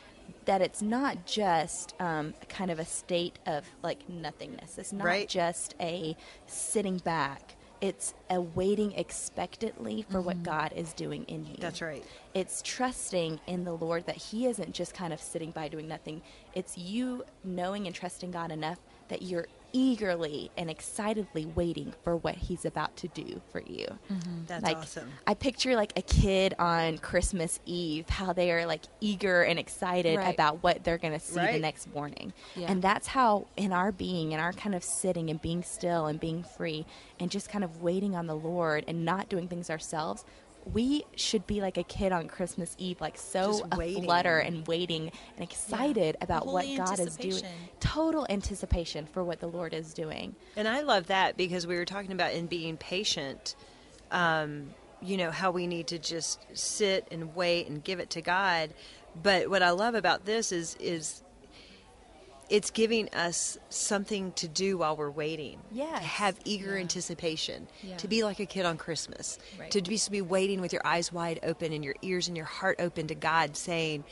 that 0.44 0.60
it's 0.60 0.82
not 0.82 1.24
just 1.26 1.94
um, 2.00 2.34
kind 2.48 2.70
of 2.70 2.78
a 2.78 2.84
state 2.84 3.38
of 3.46 3.64
like 3.82 4.08
nothingness 4.08 4.78
it's 4.78 4.92
not 4.92 5.04
Right. 5.04 5.28
just 5.28 5.74
a 5.80 6.16
sitting 6.46 6.98
back 6.98 7.54
it's 7.80 8.14
a 8.30 8.40
waiting 8.40 8.92
expectantly 8.92 10.04
for 10.10 10.20
what 10.22 10.42
god 10.42 10.72
is 10.74 10.92
doing 10.94 11.24
in 11.24 11.44
you 11.44 11.56
That's 11.58 11.82
right. 11.82 12.02
it's 12.32 12.62
trusting 12.62 13.38
in 13.46 13.64
the 13.64 13.72
Lord 13.74 14.06
that 14.06 14.16
He 14.16 14.46
isn't 14.46 14.72
just 14.72 14.94
kind 14.94 15.12
of 15.12 15.20
sitting 15.20 15.50
by 15.50 15.68
doing 15.68 15.86
nothing. 15.86 16.22
It's 16.54 16.78
you 16.78 17.24
knowing 17.44 17.86
and 17.86 17.94
trusting 17.94 18.30
God 18.30 18.50
enough 18.50 18.78
that 19.08 19.20
you're 19.22 19.46
eagerly 19.72 20.50
and 20.56 20.70
excitedly 20.70 21.46
waiting 21.46 21.92
for 22.02 22.16
what 22.16 22.34
He's 22.36 22.64
about 22.64 22.96
to 22.96 23.08
do 23.08 23.40
for 23.50 23.60
you. 23.60 23.86
Mm-hmm. 24.10 24.44
That's 24.46 24.62
like, 24.64 24.76
awesome. 24.78 25.10
I 25.26 25.34
picture 25.34 25.76
like 25.76 25.92
a 25.96 26.02
kid 26.02 26.54
on 26.58 26.98
Christmas 26.98 27.60
Eve, 27.66 28.08
how 28.08 28.32
they 28.32 28.50
are 28.52 28.66
like 28.66 28.82
eager 29.00 29.42
and 29.42 29.58
excited 29.58 30.18
Right. 30.18 30.32
about 30.34 30.62
what 30.62 30.84
they're 30.84 30.98
going 30.98 31.14
to 31.14 31.20
see 31.20 31.40
the 31.40 31.58
next 31.58 31.92
morning. 31.94 32.32
Yeah. 32.54 32.70
And 32.70 32.82
that's 32.82 33.08
how, 33.08 33.46
in 33.56 33.72
our 33.72 33.92
being, 33.92 34.32
in 34.32 34.40
our 34.40 34.52
kind 34.52 34.74
of 34.74 34.82
sitting 34.84 35.30
and 35.30 35.40
being 35.40 35.62
still 35.62 36.06
and 36.06 36.18
being 36.18 36.42
free 36.42 36.86
and 37.20 37.30
just 37.30 37.48
kind 37.48 37.64
of 37.64 37.82
waiting 37.82 38.14
on 38.14 38.26
the 38.26 38.36
Lord 38.36 38.84
and 38.88 39.04
not 39.04 39.28
doing 39.28 39.48
things 39.48 39.70
ourselves, 39.70 40.24
we 40.72 41.04
should 41.14 41.46
be 41.46 41.60
like 41.60 41.76
a 41.76 41.84
kid 41.84 42.12
on 42.12 42.26
Christmas 42.28 42.74
Eve, 42.78 43.00
like 43.00 43.16
so 43.16 43.66
waiting. 43.76 44.04
and 44.38 44.66
waiting 44.66 45.12
and 45.36 45.44
excited 45.44 46.16
about 46.20 46.46
what 46.46 46.66
God 46.76 46.98
is 46.98 47.16
doing. 47.16 47.42
Total 47.78 48.26
anticipation 48.28 49.06
for 49.06 49.22
what 49.22 49.38
the 49.38 49.46
Lord 49.46 49.72
is 49.72 49.94
doing. 49.94 50.34
And 50.56 50.66
I 50.66 50.80
love 50.80 51.06
that 51.06 51.36
because 51.36 51.66
we 51.66 51.76
were 51.76 51.84
talking 51.84 52.12
about 52.12 52.32
in 52.32 52.46
being 52.46 52.76
patient, 52.76 53.54
um, 54.10 54.74
you 55.00 55.16
know, 55.16 55.30
how 55.30 55.52
we 55.52 55.66
need 55.68 55.86
to 55.88 55.98
just 55.98 56.40
sit 56.52 57.06
and 57.12 57.36
wait 57.36 57.68
and 57.68 57.84
give 57.84 58.00
it 58.00 58.10
to 58.10 58.22
God. 58.22 58.70
But 59.22 59.48
what 59.48 59.62
I 59.62 59.70
love 59.70 59.94
about 59.94 60.24
this 60.24 60.50
is 60.50 60.76
is 60.80 61.22
it's 62.48 62.70
giving 62.70 63.08
us 63.10 63.58
something 63.70 64.32
to 64.32 64.46
do 64.48 64.78
while 64.78 64.96
we're 64.96 65.10
waiting. 65.10 65.58
Yes. 65.72 65.98
To 66.00 66.04
have 66.06 66.38
eager 66.44 66.74
Yeah. 66.74 66.80
anticipation. 66.80 67.66
Yeah. 67.82 67.96
To 67.96 68.08
be 68.08 68.22
like 68.22 68.38
a 68.40 68.46
kid 68.46 68.64
on 68.66 68.76
Christmas. 68.78 69.38
Right. 69.58 69.70
To 69.72 69.82
be, 69.82 69.98
to 69.98 70.10
be 70.10 70.22
waiting 70.22 70.60
with 70.60 70.72
your 70.72 70.86
eyes 70.86 71.12
wide 71.12 71.40
open 71.42 71.72
and 71.72 71.84
your 71.84 71.96
ears 72.02 72.28
and 72.28 72.36
your 72.36 72.46
heart 72.46 72.76
open 72.78 73.08
to 73.08 73.14
God 73.14 73.56
saying, 73.56 74.04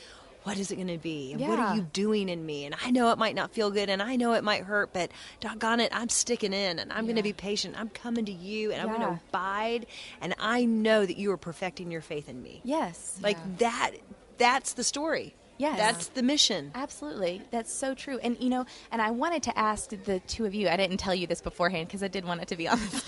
what 0.43 0.59
is 0.59 0.71
it 0.71 0.77
going 0.77 0.89
to 0.89 0.99
be? 0.99 1.33
And 1.33 1.41
what 1.41 1.59
are 1.59 1.75
you 1.75 1.81
doing 1.95 2.29
in 2.29 2.45
me? 2.45 2.67
And 2.67 2.75
I 2.85 2.91
know 2.91 3.11
it 3.13 3.17
might 3.17 3.35
not 3.35 3.53
feel 3.53 3.71
good 3.71 3.89
and 3.89 4.03
I 4.03 4.17
know 4.17 4.35
it 4.35 4.45
might 4.45 4.65
hurt, 4.65 4.93
but 4.93 5.11
doggone 5.41 5.81
it, 5.81 5.91
I'm 5.95 6.11
sticking 6.11 6.53
in 6.53 6.79
and 6.79 6.93
I'm 6.93 7.05
going 7.05 7.17
to 7.17 7.23
be 7.23 7.33
patient. 7.33 7.77
I'm 7.79 7.89
coming 7.89 8.27
to 8.27 8.33
you 8.33 8.71
and 8.71 8.83
I'm 8.83 8.89
going 8.89 9.01
to 9.01 9.19
abide. 9.29 9.87
And 10.21 10.35
I 10.39 10.67
know 10.67 11.07
that 11.07 11.17
you 11.17 11.31
are 11.33 11.39
perfecting 11.39 11.91
your 11.91 12.03
faith 12.03 12.29
in 12.29 12.43
me. 12.43 12.61
Yes. 12.63 13.19
Like 13.23 13.39
Yeah. 13.39 13.53
that, 13.71 13.91
that's 14.37 14.75
the 14.75 14.85
story. 14.85 15.35
Yes. 15.59 15.79
That's 15.79 16.07
the 16.09 16.23
mission. 16.23 16.73
Absolutely. 16.75 17.43
That's 17.51 17.73
so 17.73 17.95
true. 17.95 18.19
And, 18.23 18.37
you 18.41 18.51
know, 18.51 18.67
and 18.91 19.01
I 19.01 19.11
wanted 19.11 19.43
to 19.45 19.59
ask 19.59 19.91
the 19.91 20.21
two 20.21 20.47
of 20.47 20.55
you, 20.55 20.69
I 20.69 20.77
didn't 20.77 20.97
tell 20.97 21.15
you 21.15 21.27
this 21.27 21.41
beforehand 21.41 21.89
because 21.89 22.03
I 22.03 22.09
did 22.09 22.25
want 22.25 22.43
it 22.43 22.49
to 22.49 22.57
be 22.57 22.69
on. 22.69 22.79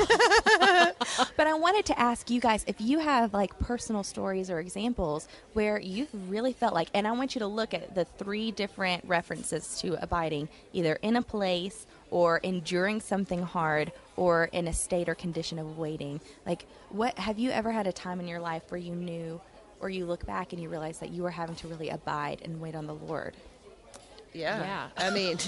but 1.37 1.47
I 1.47 1.55
wanted 1.55 1.87
to 1.87 1.99
ask 1.99 2.31
you 2.31 2.41
guys 2.41 2.65
if 2.67 2.81
you 2.81 3.01
have 3.01 3.35
like 3.35 3.59
personal 3.59 4.05
stories 4.05 4.49
or 4.51 4.61
examples 4.61 5.29
where 5.55 5.81
you've 5.81 6.31
really 6.31 6.53
felt 6.53 6.75
like, 6.75 6.89
and 6.95 7.07
I 7.07 7.13
want 7.13 7.35
you 7.35 7.41
to 7.41 7.47
look 7.47 7.75
at 7.75 7.95
the 7.95 8.05
three 8.05 8.53
different 8.53 9.05
references 9.07 9.81
to 9.81 10.01
abiding, 10.03 10.49
either 10.73 10.99
in 11.03 11.17
a 11.17 11.23
place 11.23 11.87
or 12.11 12.39
enduring 12.39 13.01
something 13.01 13.43
hard 13.43 13.93
or 14.17 14.45
in 14.53 14.69
a 14.69 14.73
state 14.73 15.09
or 15.09 15.15
condition 15.15 15.59
of 15.59 15.79
waiting. 15.79 16.21
Like, 16.47 16.67
what 16.91 17.19
have 17.19 17.39
you 17.39 17.51
ever 17.51 17.73
had 17.73 17.87
a 17.87 17.93
time 17.93 18.21
in 18.21 18.29
your 18.29 18.41
life 18.41 18.63
where 18.69 18.81
you 18.81 18.95
knew? 18.95 19.41
Or 19.81 19.91
you 19.91 20.07
look 20.07 20.25
back 20.27 20.53
and 20.53 20.63
you 20.63 20.69
realize 20.69 20.99
that 20.99 21.11
you 21.11 21.27
are 21.27 21.31
having 21.31 21.57
to 21.57 21.69
really 21.69 21.91
abide 21.91 22.41
and 22.43 22.61
wait 22.61 22.75
on 22.75 22.87
the 22.87 22.95
Lord. 22.95 23.35
Yeah. 24.33 24.61
Yeah. 24.61 24.89
I 24.97 25.11
mean, 25.11 25.39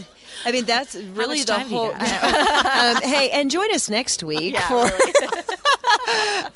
I 0.44 0.52
mean 0.52 0.64
that's 0.64 0.94
really 0.94 1.40
the 1.40 1.46
time 1.46 1.60
have 1.60 1.70
you 1.70 1.76
whole. 1.76 1.90
got? 1.90 2.96
um, 2.96 3.02
hey, 3.02 3.30
and 3.30 3.50
join 3.50 3.72
us 3.74 3.90
next 3.90 4.22
week 4.22 4.56
for 4.56 4.90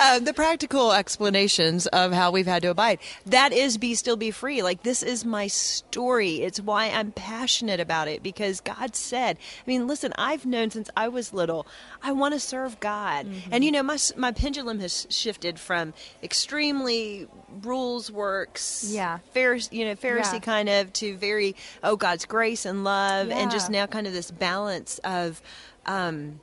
uh, 0.03 0.19
the 0.19 0.33
practical 0.35 0.93
explanations 0.93 1.87
of 1.87 2.13
how 2.13 2.31
we've 2.33 2.47
had 2.47 2.63
to 2.63 2.71
abide. 2.71 2.99
That 3.27 3.53
is 3.53 3.79
be 3.79 3.95
still 3.95 4.17
be 4.17 4.31
free. 4.33 4.63
Like 4.63 4.83
this 4.83 5.03
is 5.03 5.25
my 5.25 5.47
story. 5.47 6.43
It's 6.43 6.61
why 6.61 6.87
I'm 6.91 7.13
passionate 7.13 7.79
about 7.79 8.09
it 8.09 8.23
because 8.23 8.61
God 8.61 8.97
said. 8.97 9.37
I 9.39 9.71
mean, 9.71 9.87
listen, 9.87 10.13
I've 10.19 10.45
known 10.45 10.71
since 10.71 10.91
I 10.97 11.09
was 11.09 11.33
little. 11.33 11.67
I 12.03 12.11
want 12.13 12.35
to 12.35 12.41
serve 12.41 12.81
God, 12.81 13.27
and 13.53 13.63
you 13.65 13.71
know, 13.71 13.83
my 13.83 13.99
my 14.17 14.33
pendulum 14.33 14.81
has 14.81 15.07
shifted 15.09 15.61
from 15.61 15.95
extremely 16.23 17.29
rules 17.63 18.11
works, 18.11 18.85
Yeah. 18.89 19.19
Pharisee, 19.37 19.73
you 19.73 19.85
know, 19.85 19.95
Pharisee 19.95 20.35
Yeah. 20.35 20.39
kind 20.41 20.69
of 20.69 20.93
to 20.95 21.17
very 21.17 21.55
oh 21.85 21.95
God's 21.97 22.25
grace 22.27 22.65
and 22.67 22.83
love, 22.83 23.31
and 23.31 23.51
just 23.51 23.71
now 23.71 23.87
kind 23.87 24.07
of 24.07 24.13
this 24.13 24.31
balance 24.31 24.99
of. 25.05 25.41
Um, 25.87 26.41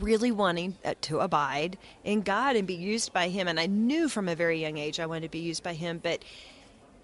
really 0.00 0.30
wanting 0.32 0.76
uh, 0.84 0.94
to 1.02 1.20
abide 1.20 1.78
in 2.04 2.22
God 2.22 2.56
and 2.56 2.66
be 2.66 2.74
used 2.74 3.12
by 3.12 3.28
Him. 3.28 3.48
And 3.48 3.58
I 3.60 3.66
knew 3.66 4.08
from 4.08 4.28
a 4.28 4.34
very 4.34 4.60
young 4.60 4.76
age 4.78 5.00
I 5.00 5.06
wanted 5.06 5.22
to 5.22 5.28
be 5.30 5.40
used 5.40 5.62
by 5.62 5.74
Him, 5.74 5.98
but 6.02 6.24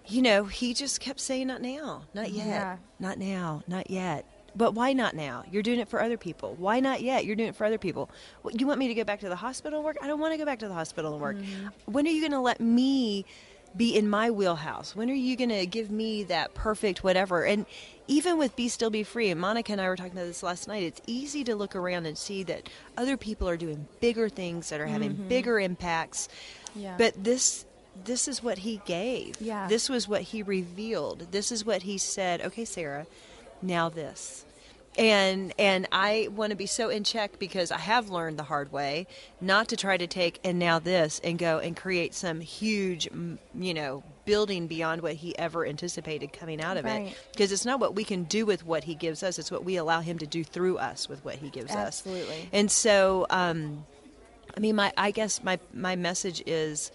you 0.07 0.21
know, 0.21 0.45
He 0.45 0.73
just 0.73 0.99
kept 0.99 1.19
saying, 1.19 1.47
"Not 1.47 1.61
now, 1.61 2.03
not 2.13 2.31
yet, 2.31 2.47
Yeah. 2.47 2.77
not 2.99 3.17
now, 3.17 3.63
not 3.67 3.89
yet." 3.91 4.25
But 4.53 4.73
why 4.73 4.91
not 4.91 5.15
now? 5.15 5.45
You're 5.49 5.63
doing 5.63 5.79
it 5.79 5.87
for 5.87 6.01
other 6.01 6.17
people. 6.17 6.55
Why 6.57 6.81
not 6.81 7.01
yet? 7.01 7.23
You're 7.23 7.37
doing 7.37 7.47
it 7.49 7.55
for 7.55 7.63
other 7.63 7.77
people. 7.77 8.09
What, 8.41 8.59
you 8.59 8.67
want 8.67 8.79
me 8.79 8.89
to 8.89 8.93
go 8.93 9.05
back 9.05 9.21
to 9.21 9.29
the 9.29 9.35
hospital 9.37 9.79
and 9.79 9.85
work? 9.85 9.95
I 10.01 10.07
don't 10.07 10.19
want 10.19 10.33
to 10.33 10.37
go 10.37 10.43
back 10.43 10.59
to 10.59 10.67
the 10.67 10.73
hospital 10.73 11.13
and 11.13 11.21
work. 11.21 11.37
When 11.85 12.05
are 12.05 12.09
you 12.09 12.19
going 12.21 12.33
to 12.33 12.41
let 12.41 12.59
me 12.59 13.25
be 13.77 13.95
in 13.95 14.09
my 14.09 14.29
wheelhouse? 14.29 14.93
When 14.93 15.09
are 15.09 15.13
you 15.13 15.37
going 15.37 15.51
to 15.51 15.65
give 15.65 15.89
me 15.89 16.23
that 16.25 16.53
perfect 16.53 17.01
whatever? 17.01 17.45
And 17.45 17.65
even 18.11 18.37
with 18.37 18.57
Be 18.57 18.67
Still 18.67 18.89
Be 18.89 19.03
Free, 19.03 19.29
and 19.29 19.39
Monica 19.39 19.71
and 19.71 19.79
I 19.79 19.87
were 19.87 19.95
talking 19.95 20.11
about 20.11 20.25
this 20.25 20.43
last 20.43 20.67
night, 20.67 20.83
it's 20.83 20.99
easy 21.07 21.45
to 21.45 21.55
look 21.55 21.77
around 21.77 22.05
and 22.05 22.17
see 22.17 22.43
that 22.43 22.67
other 22.97 23.15
people 23.15 23.47
are 23.47 23.55
doing 23.55 23.87
bigger 24.01 24.27
things 24.27 24.69
that 24.69 24.81
are 24.81 24.85
having 24.85 25.13
mm-hmm. 25.13 25.29
bigger 25.29 25.57
impacts. 25.61 26.27
Yeah. 26.75 26.95
But 26.97 27.23
this 27.23 27.65
this 28.03 28.27
is 28.27 28.43
what 28.43 28.57
he 28.57 28.81
gave. 28.85 29.39
Yeah. 29.39 29.67
This 29.67 29.87
was 29.87 30.09
what 30.09 30.23
he 30.23 30.43
revealed. 30.43 31.31
This 31.31 31.53
is 31.53 31.65
what 31.65 31.83
he 31.83 31.97
said, 31.97 32.41
okay, 32.41 32.65
Sarah, 32.65 33.07
now 33.61 33.87
this 33.87 34.45
and 34.97 35.53
and 35.57 35.87
I 35.91 36.27
want 36.35 36.51
to 36.51 36.55
be 36.55 36.65
so 36.65 36.89
in 36.89 37.03
check 37.03 37.39
because 37.39 37.71
I 37.71 37.77
have 37.77 38.09
learned 38.09 38.37
the 38.37 38.43
hard 38.43 38.71
way 38.71 39.07
not 39.39 39.69
to 39.69 39.77
try 39.77 39.97
to 39.97 40.07
take 40.07 40.39
and 40.43 40.59
now 40.59 40.79
this 40.79 41.21
and 41.23 41.39
go 41.39 41.59
and 41.59 41.75
create 41.75 42.13
some 42.13 42.41
huge 42.41 43.07
you 43.55 43.73
know 43.73 44.03
building 44.25 44.67
beyond 44.67 45.01
what 45.01 45.13
he 45.13 45.37
ever 45.37 45.65
anticipated 45.65 46.33
coming 46.33 46.61
out 46.61 46.77
of 46.77 46.85
it 46.85 47.15
because 47.31 47.51
it's 47.51 47.65
not 47.65 47.79
what 47.79 47.95
we 47.95 48.03
can 48.03 48.23
do 48.23 48.45
with 48.45 48.65
what 48.65 48.83
he 48.83 48.95
gives 48.95 49.23
us 49.23 49.39
it's 49.39 49.51
what 49.51 49.63
we 49.63 49.77
allow 49.77 50.01
him 50.01 50.17
to 50.17 50.27
do 50.27 50.43
through 50.43 50.77
us 50.77 51.07
with 51.07 51.23
what 51.23 51.35
he 51.35 51.49
gives 51.49 51.71
us 51.71 51.77
Absolutely. 52.05 52.49
and 52.51 52.69
so 52.69 53.25
um 53.29 53.85
I 54.55 54.59
mean 54.59 54.75
my 54.75 54.91
I 54.97 55.11
guess 55.11 55.41
my 55.43 55.57
my 55.73 55.95
message 55.95 56.43
is 56.45 56.91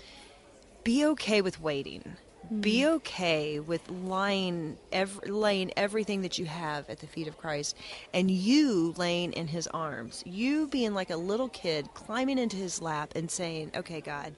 be 0.86 1.04
okay 1.04 1.42
with 1.42 1.60
waiting. 1.60 2.16
Be 2.60 2.86
okay 2.86 3.60
with 3.60 3.88
lying, 3.90 4.78
ev- 4.92 5.20
laying 5.26 5.72
everything 5.76 6.22
that 6.22 6.38
you 6.38 6.46
have 6.46 6.88
at 6.88 7.00
the 7.00 7.06
feet 7.06 7.28
of 7.28 7.36
Christ, 7.36 7.76
and 8.14 8.30
you 8.30 8.94
laying 8.96 9.32
in 9.32 9.48
His 9.48 9.66
arms. 9.68 10.22
You 10.26 10.66
being 10.68 10.94
like 10.94 11.10
a 11.10 11.16
little 11.16 11.48
kid, 11.48 11.88
climbing 11.94 12.38
into 12.38 12.56
His 12.56 12.80
lap 12.80 13.12
and 13.16 13.30
saying, 13.30 13.72
"Okay, 13.74 14.00
God, 14.00 14.34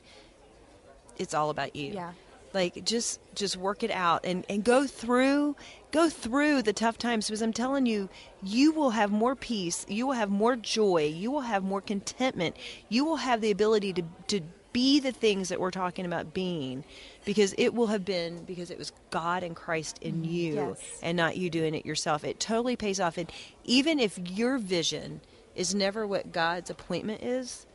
it's 1.18 1.34
all 1.34 1.50
about 1.50 1.76
you." 1.76 1.92
Yeah. 1.92 2.12
Like 2.54 2.84
just 2.84 3.20
just 3.34 3.56
work 3.56 3.82
it 3.82 3.90
out 3.90 4.24
and 4.24 4.44
and 4.48 4.64
go 4.64 4.86
through 4.86 5.54
go 5.90 6.08
through 6.08 6.62
the 6.62 6.72
tough 6.72 6.98
times 6.98 7.26
because 7.26 7.42
I'm 7.42 7.52
telling 7.52 7.86
you, 7.86 8.08
you 8.42 8.72
will 8.72 8.90
have 8.90 9.10
more 9.10 9.34
peace, 9.34 9.84
you 9.88 10.06
will 10.06 10.14
have 10.14 10.30
more 10.30 10.56
joy, 10.56 11.12
you 11.14 11.30
will 11.30 11.42
have 11.42 11.62
more 11.62 11.80
contentment, 11.80 12.56
you 12.88 13.04
will 13.04 13.16
have 13.16 13.40
the 13.40 13.50
ability 13.50 13.92
to 13.94 14.02
to 14.28 14.40
be 14.78 15.00
the 15.00 15.10
things 15.10 15.48
that 15.48 15.58
we're 15.58 15.72
talking 15.72 16.06
about 16.06 16.32
being 16.32 16.84
because 17.24 17.52
it 17.58 17.70
will 17.74 17.88
have 17.88 18.04
been 18.04 18.44
because 18.44 18.70
it 18.70 18.78
was 18.78 18.92
God 19.10 19.42
and 19.42 19.56
Christ 19.56 19.98
in 20.00 20.22
mm, 20.22 20.30
you 20.30 20.54
Yes. 20.54 21.00
and 21.02 21.16
not 21.16 21.36
you 21.36 21.50
doing 21.50 21.74
it 21.74 21.84
yourself. 21.84 22.22
It 22.22 22.38
totally 22.38 22.76
pays 22.76 23.00
off 23.00 23.18
and 23.18 23.28
even 23.64 23.98
if 23.98 24.16
your 24.18 24.56
vision 24.58 25.20
is 25.56 25.74
never 25.74 26.06
what 26.06 26.30
God's 26.30 26.70
appointment 26.70 27.22
is, 27.24 27.66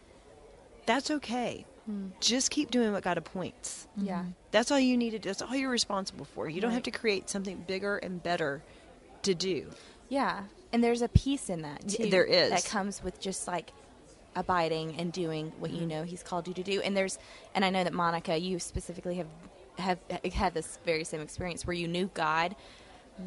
that's 0.86 1.12
okay. 1.12 1.66
Hmm. 1.86 2.08
Just 2.22 2.50
keep 2.52 2.72
doing 2.72 2.94
what 2.94 3.04
God 3.04 3.18
appoints. 3.18 3.86
Yeah. 3.98 4.20
Mm-hmm. 4.20 4.30
That's 4.52 4.72
all 4.72 4.80
you 4.80 4.96
need 4.96 5.10
to 5.12 5.20
do. 5.20 5.28
That's 5.28 5.42
all 5.42 5.56
you're 5.56 5.70
responsible 5.70 6.24
for. 6.26 6.48
You 6.50 6.62
don't 6.62 6.72
have 6.72 6.84
to 6.84 6.92
create 6.92 7.30
something 7.30 7.66
bigger 7.68 7.98
and 7.98 8.24
better 8.24 8.62
to 9.24 9.34
do. 9.36 9.68
Yeah. 10.08 10.44
And 10.72 10.82
there's 10.82 11.02
a 11.02 11.10
peace 11.10 11.50
in 11.50 11.64
that 11.64 11.90
too. 11.90 12.10
there 12.10 12.24
is. 12.24 12.50
That 12.52 12.64
comes 12.66 13.04
with 13.04 13.20
just 13.20 13.46
like 13.48 13.72
abiding 14.36 14.96
and 14.98 15.12
doing 15.12 15.52
what 15.60 15.72
Mm-hmm. 15.72 15.80
you 15.82 15.88
know 15.88 16.04
he's 16.04 16.24
called 16.24 16.48
you 16.48 16.54
to 16.56 16.64
do. 16.64 16.82
And 16.82 16.96
there's 16.96 17.18
and 17.56 17.64
I 17.66 17.70
know 17.70 17.84
that 17.84 17.94
Monica, 17.94 18.38
you 18.38 18.60
specifically 18.60 19.16
have 19.16 19.28
have 19.80 20.00
had 20.34 20.54
this 20.54 20.78
very 20.86 21.04
same 21.04 21.22
experience 21.22 21.66
where 21.66 21.74
you 21.76 21.88
knew 21.88 22.10
God 22.14 22.56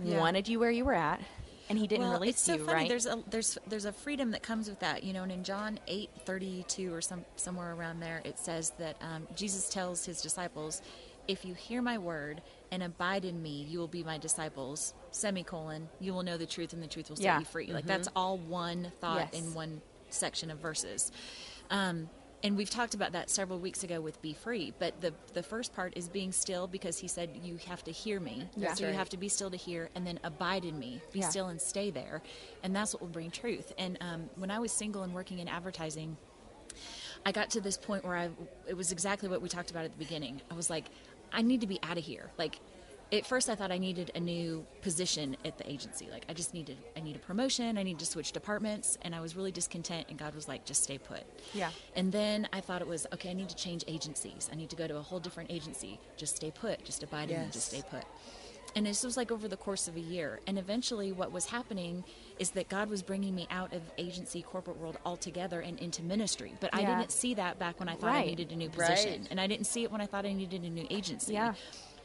Yeah. 0.04 0.18
wanted 0.18 0.48
you 0.48 0.58
where 0.60 0.70
you 0.70 0.84
were 0.84 0.94
at 0.94 1.20
and 1.68 1.76
he 1.78 1.86
didn't 1.88 2.04
well, 2.04 2.12
release 2.14 2.34
it's 2.34 2.42
so 2.42 2.54
you, 2.54 2.64
funny. 2.64 2.74
right? 2.82 2.88
There's 2.88 3.06
a 3.06 3.22
there's 3.28 3.58
there's 3.66 3.84
a 3.86 3.92
freedom 3.92 4.30
that 4.32 4.42
comes 4.42 4.68
with 4.68 4.78
that, 4.80 5.02
you 5.02 5.12
know. 5.12 5.24
And 5.24 5.32
in 5.32 5.42
John 5.42 5.80
eight 5.88 6.10
thirty 6.24 6.64
two 6.68 6.94
or 6.94 7.00
some 7.00 7.24
somewhere 7.36 7.72
around 7.74 7.98
there, 8.00 8.20
it 8.24 8.38
says 8.38 8.70
that 8.78 8.96
um, 9.00 9.26
Jesus 9.34 9.68
tells 9.68 10.04
his 10.06 10.20
disciples, 10.22 10.80
"If 11.26 11.44
you 11.44 11.54
hear 11.54 11.82
my 11.82 11.98
word 11.98 12.40
and 12.70 12.82
abide 12.84 13.24
in 13.24 13.42
me, 13.42 13.66
you 13.68 13.80
will 13.80 13.88
be 13.88 14.04
my 14.04 14.16
disciples." 14.18 14.94
Semicolon. 15.10 15.88
You 15.98 16.12
will 16.12 16.22
know 16.22 16.36
the 16.36 16.46
truth, 16.46 16.72
and 16.72 16.80
the 16.82 16.86
truth 16.86 17.08
will 17.08 17.16
set 17.16 17.24
Yeah. 17.24 17.38
you 17.40 17.44
free. 17.44 17.66
Like 17.72 17.86
that's 17.86 18.08
all 18.14 18.38
one 18.38 18.92
thought 19.00 19.30
Yes. 19.32 19.42
in 19.42 19.52
one 19.54 19.80
section 20.10 20.50
of 20.50 20.58
verses. 20.58 21.10
Um, 21.70 22.08
and 22.42 22.56
we've 22.56 22.70
talked 22.70 22.94
about 22.94 23.12
that 23.12 23.30
several 23.30 23.58
weeks 23.58 23.82
ago 23.82 23.98
with 24.00 24.20
be 24.20 24.34
free 24.34 24.72
but 24.78 25.00
the 25.00 25.12
the 25.32 25.42
first 25.42 25.74
part 25.74 25.94
is 25.96 26.06
being 26.08 26.30
still 26.32 26.66
because 26.68 26.98
he 26.98 27.08
said 27.08 27.30
you 27.42 27.56
have 27.66 27.82
to 27.82 27.90
hear 27.90 28.20
me 28.20 28.46
Yeah. 28.56 28.74
so 28.74 28.86
you 28.86 28.92
have 28.92 29.08
to 29.08 29.16
be 29.16 29.28
still 29.28 29.50
to 29.50 29.56
hear 29.56 29.88
and 29.94 30.06
then 30.06 30.20
abide 30.22 30.64
in 30.66 30.78
me 30.78 31.00
be 31.12 31.20
Yeah. 31.20 31.28
still 31.30 31.48
and 31.48 31.60
stay 31.60 31.90
there 31.90 32.22
and 32.62 32.76
that's 32.76 32.92
what 32.92 33.00
will 33.00 33.08
bring 33.08 33.30
truth 33.30 33.72
and 33.78 33.96
um, 34.02 34.28
when 34.36 34.50
i 34.50 34.58
was 34.58 34.70
single 34.70 35.02
and 35.02 35.14
working 35.14 35.38
in 35.38 35.48
advertising 35.48 36.16
i 37.24 37.32
got 37.32 37.50
to 37.50 37.60
this 37.60 37.78
point 37.78 38.04
where 38.04 38.16
i 38.16 38.28
it 38.68 38.76
was 38.76 38.92
exactly 38.92 39.28
what 39.30 39.40
we 39.40 39.48
talked 39.48 39.70
about 39.70 39.84
at 39.86 39.90
the 39.92 39.98
beginning 39.98 40.40
i 40.50 40.54
was 40.54 40.68
like 40.68 40.84
i 41.32 41.40
need 41.42 41.62
to 41.62 41.66
be 41.66 41.80
out 41.82 41.96
of 41.98 42.04
here 42.04 42.30
like 42.38 42.60
at 43.12 43.24
first 43.24 43.48
i 43.48 43.54
thought 43.54 43.70
i 43.70 43.78
needed 43.78 44.10
a 44.14 44.20
new 44.20 44.64
position 44.82 45.36
at 45.44 45.56
the 45.58 45.70
agency 45.70 46.08
like 46.10 46.24
i 46.28 46.32
just 46.32 46.52
needed 46.54 46.76
i 46.96 47.00
need 47.00 47.14
a 47.14 47.18
promotion 47.20 47.78
i 47.78 47.82
need 47.82 47.98
to 47.98 48.06
switch 48.06 48.32
departments 48.32 48.98
and 49.02 49.14
i 49.14 49.20
was 49.20 49.36
really 49.36 49.52
discontent 49.52 50.06
and 50.08 50.18
god 50.18 50.34
was 50.34 50.48
like 50.48 50.64
just 50.64 50.82
stay 50.82 50.98
put 50.98 51.22
Yeah. 51.54 51.70
and 51.94 52.10
then 52.10 52.48
i 52.52 52.60
thought 52.60 52.80
it 52.82 52.88
was 52.88 53.06
okay 53.14 53.30
i 53.30 53.32
need 53.32 53.48
to 53.48 53.56
change 53.56 53.84
agencies 53.86 54.48
i 54.52 54.56
need 54.56 54.70
to 54.70 54.76
go 54.76 54.86
to 54.88 54.96
a 54.96 55.02
whole 55.02 55.20
different 55.20 55.50
agency 55.52 56.00
just 56.16 56.36
stay 56.36 56.50
put 56.50 56.84
just 56.84 57.02
abide 57.02 57.30
in 57.30 57.40
me 57.42 57.46
just 57.52 57.68
stay 57.68 57.76
Yes. 57.78 57.86
put 57.90 58.04
and 58.74 58.84
this 58.84 59.02
was 59.04 59.16
like 59.16 59.30
over 59.32 59.48
the 59.48 59.56
course 59.56 59.88
of 59.88 59.96
a 59.96 60.00
year. 60.00 60.38
And 60.46 60.58
eventually, 60.58 61.10
what 61.10 61.32
was 61.32 61.46
happening 61.46 62.04
is 62.38 62.50
that 62.50 62.68
God 62.68 62.90
was 62.90 63.02
bringing 63.02 63.34
me 63.34 63.46
out 63.50 63.72
of 63.72 63.80
agency, 63.96 64.42
corporate 64.42 64.76
world 64.76 64.98
altogether 65.06 65.60
and 65.60 65.78
into 65.78 66.02
ministry. 66.02 66.52
But 66.60 66.74
I 66.74 66.84
didn't 66.84 67.10
see 67.10 67.32
that 67.34 67.58
back 67.58 67.80
when 67.80 67.88
I 67.88 67.94
thought 67.94 68.10
I 68.14 68.26
needed 68.26 68.52
a 68.52 68.56
new 68.56 68.68
position. 68.68 69.20
Right. 69.22 69.28
And 69.30 69.40
I 69.40 69.46
didn't 69.46 69.64
see 69.66 69.84
it 69.84 69.90
when 69.90 70.02
I 70.02 70.06
thought 70.06 70.26
I 70.26 70.34
needed 70.34 70.62
a 70.62 70.68
new 70.68 70.86
agency. 70.90 71.32
Yeah. 71.32 71.54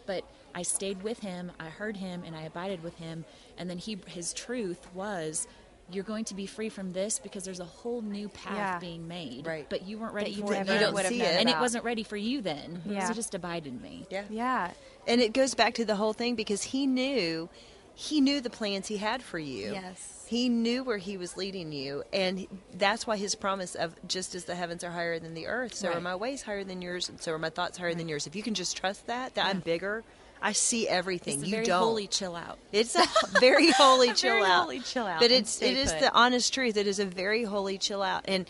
But 0.05 0.23
I 0.55 0.61
stayed 0.63 1.01
with 1.03 1.19
him, 1.19 1.51
I 1.59 1.65
heard 1.69 1.97
him, 1.97 2.23
and 2.25 2.35
I 2.35 2.43
abided 2.43 2.83
with 2.83 2.95
him. 2.97 3.25
And 3.57 3.69
then 3.69 3.77
he, 3.77 3.97
his 4.07 4.33
truth 4.33 4.87
was. 4.93 5.47
You're 5.91 6.05
going 6.05 6.23
to 6.25 6.35
be 6.35 6.45
free 6.45 6.69
from 6.69 6.93
this 6.93 7.19
because 7.19 7.43
there's 7.43 7.59
a 7.59 7.65
whole 7.65 8.01
new 8.01 8.29
path 8.29 8.55
Yeah. 8.55 8.79
being 8.79 9.09
made. 9.09 9.45
Right. 9.45 9.67
But 9.69 9.85
you 9.85 9.97
weren't 9.97 10.13
ready 10.13 10.31
you 10.31 10.45
for 10.47 10.53
it. 10.53 10.59
You 10.65 10.79
don't 10.79 10.97
see 11.05 11.21
it. 11.21 11.37
And 11.37 11.49
it 11.49 11.59
wasn't 11.59 11.83
ready 11.83 12.03
for 12.03 12.15
you 12.15 12.39
then. 12.39 12.81
Yeah. 12.85 13.09
So 13.09 13.13
just 13.13 13.35
abide 13.35 13.67
in 13.67 13.81
me. 13.81 14.05
Yeah. 14.09 14.23
Yeah. 14.29 14.71
And 15.05 15.19
it 15.19 15.33
goes 15.33 15.53
back 15.53 15.73
to 15.73 15.83
the 15.83 15.97
whole 15.97 16.13
thing 16.13 16.35
because 16.35 16.63
he 16.63 16.87
knew 16.87 17.49
he 17.93 18.21
knew 18.21 18.39
the 18.39 18.49
plans 18.49 18.87
he 18.87 18.95
had 18.97 19.21
for 19.21 19.37
you. 19.37 19.73
Yes. 19.73 20.25
He 20.29 20.47
knew 20.47 20.85
where 20.85 20.97
he 20.97 21.17
was 21.17 21.35
leading 21.35 21.73
you 21.73 22.03
and 22.13 22.47
that's 22.73 23.05
why 23.05 23.17
his 23.17 23.35
promise 23.35 23.75
of 23.75 23.93
just 24.07 24.33
as 24.33 24.45
the 24.45 24.55
heavens 24.55 24.85
are 24.85 24.91
higher 24.91 25.19
than 25.19 25.33
the 25.33 25.47
earth, 25.47 25.73
so 25.73 25.91
are 25.91 25.99
my 25.99 26.15
ways 26.15 26.41
higher 26.43 26.63
than 26.63 26.81
yours 26.81 27.09
and 27.09 27.19
so 27.21 27.33
are 27.33 27.37
my 27.37 27.49
thoughts 27.49 27.77
higher 27.77 27.93
than 27.93 28.07
yours. 28.07 28.27
If 28.27 28.35
you 28.37 28.43
can 28.43 28.53
just 28.53 28.77
trust 28.77 29.07
that 29.07 29.35
that 29.35 29.45
I'm 29.45 29.59
bigger, 29.59 30.05
I 30.41 30.53
see 30.53 30.87
everything. 30.87 31.35
It's 31.35 31.43
a 31.43 31.47
you 31.47 31.51
very 31.51 31.65
don't. 31.65 31.79
holy 31.83 32.07
chill 32.07 32.35
out. 32.35 32.57
It's 32.71 32.95
a 32.95 33.05
very 33.39 33.71
holy 33.71 34.13
chill 34.13 34.31
very 34.31 34.43
out. 34.45 34.63
holy 34.63 34.79
chill 34.79 35.05
out 35.05 35.19
But 35.19 35.31
it's 35.31 35.61
it 35.61 35.77
is 35.77 35.91
the 35.93 36.11
honest 36.13 36.53
truth. 36.53 36.77
It 36.77 36.87
is 36.87 36.99
a 36.99 37.05
very 37.05 37.43
holy 37.43 37.77
chill 37.77 38.01
out, 38.01 38.23
and 38.25 38.45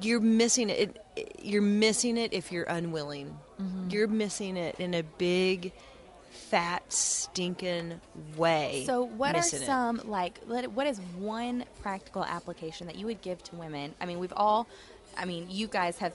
you're 0.00 0.20
missing 0.20 0.70
it. 0.70 0.96
it 1.16 1.36
you're 1.42 1.62
missing 1.62 2.16
it 2.16 2.32
if 2.32 2.52
you're 2.52 2.64
unwilling. 2.64 3.36
Mm-hmm. 3.60 3.90
You're 3.90 4.06
missing 4.06 4.56
it 4.56 4.76
in 4.78 4.94
a 4.94 5.02
big, 5.02 5.72
fat, 6.30 6.92
stinking 6.92 8.00
way. 8.36 8.84
So, 8.86 9.02
what 9.02 9.34
are 9.34 9.38
Missing 9.38 9.62
it. 9.62 9.66
some 9.66 10.00
like? 10.04 10.38
What 10.46 10.86
is 10.86 11.00
one 11.18 11.64
practical 11.82 12.24
application 12.24 12.86
that 12.86 12.96
you 12.96 13.06
would 13.06 13.20
give 13.22 13.42
to 13.44 13.56
women? 13.56 13.94
I 14.00 14.06
mean, 14.06 14.20
we've 14.20 14.32
all, 14.36 14.68
I 15.16 15.24
mean, 15.24 15.46
you 15.50 15.66
guys 15.66 15.98
have 15.98 16.12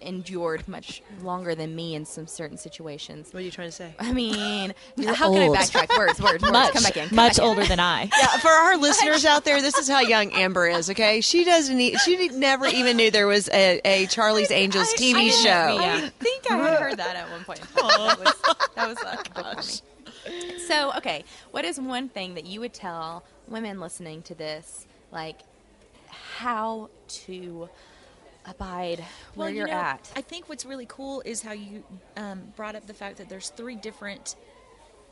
endured 0.00 0.66
much 0.68 1.02
longer 1.22 1.54
than 1.54 1.74
me 1.74 1.94
in 1.94 2.04
some 2.04 2.26
certain 2.26 2.56
situations. 2.56 3.32
What 3.32 3.40
are 3.40 3.44
you 3.44 3.50
trying 3.50 3.68
to 3.68 3.72
say? 3.72 3.94
I 3.98 4.12
mean, 4.12 4.72
how 5.06 5.32
can 5.32 5.42
I 5.52 5.56
backtrack? 5.56 5.96
Words, 5.96 6.20
words, 6.20 6.42
words. 6.42 6.52
Much, 6.52 6.72
come 6.74 6.82
back 6.82 6.96
in. 6.96 7.08
Come 7.08 7.16
much 7.16 7.32
back 7.36 7.38
in. 7.38 7.44
older 7.44 7.64
than 7.64 7.80
I. 7.80 8.08
Yeah, 8.18 8.26
for 8.38 8.48
our 8.50 8.76
listeners 8.76 9.24
out 9.24 9.44
there, 9.44 9.60
this 9.60 9.76
is 9.78 9.88
how 9.88 10.00
young 10.00 10.32
Amber 10.32 10.66
is. 10.68 10.88
Okay, 10.90 11.20
she 11.20 11.44
doesn't. 11.44 11.80
e- 11.80 11.96
She 12.04 12.28
never 12.28 12.66
even 12.66 12.96
knew 12.96 13.10
there 13.10 13.26
was 13.26 13.48
a, 13.50 13.80
a 13.84 14.06
Charlie's 14.06 14.50
Angels 14.50 14.92
I- 14.94 15.00
TV 15.02 15.14
I 15.14 15.18
didn't- 15.24 15.34
show. 15.34 15.80
Yeah. 15.80 16.00
I 16.04 16.08
think 16.20 16.50
I 16.50 16.56
had 16.56 16.78
heard 16.80 16.96
that 16.98 17.16
at 17.16 17.30
one 17.30 17.44
point. 17.44 17.60
That 17.74 18.18
was, 18.18 18.34
that 18.74 18.88
was 18.88 18.98
uh, 19.04 19.22
before 19.34 19.54
me. 19.54 20.58
So, 20.66 20.92
okay, 20.98 21.24
what 21.50 21.64
is 21.64 21.80
one 21.80 22.08
thing 22.08 22.34
that 22.34 22.44
you 22.46 22.60
would 22.60 22.72
tell 22.74 23.24
women 23.48 23.80
listening 23.80 24.22
to 24.22 24.34
this, 24.34 24.86
like 25.10 25.40
how 26.10 26.90
to 27.08 27.68
abide 28.48 29.04
where 29.34 29.50
you 29.50 29.56
you're 29.58 29.66
know, 29.68 29.74
at? 29.74 30.10
I 30.16 30.20
think 30.22 30.48
what's 30.48 30.64
really 30.64 30.86
cool 30.86 31.22
is 31.24 31.42
how 31.42 31.52
you 31.52 31.84
um, 32.16 32.52
brought 32.56 32.74
up 32.74 32.86
the 32.86 32.94
fact 32.94 33.18
that 33.18 33.28
there's 33.28 33.50
three 33.50 33.76
different, 33.76 34.36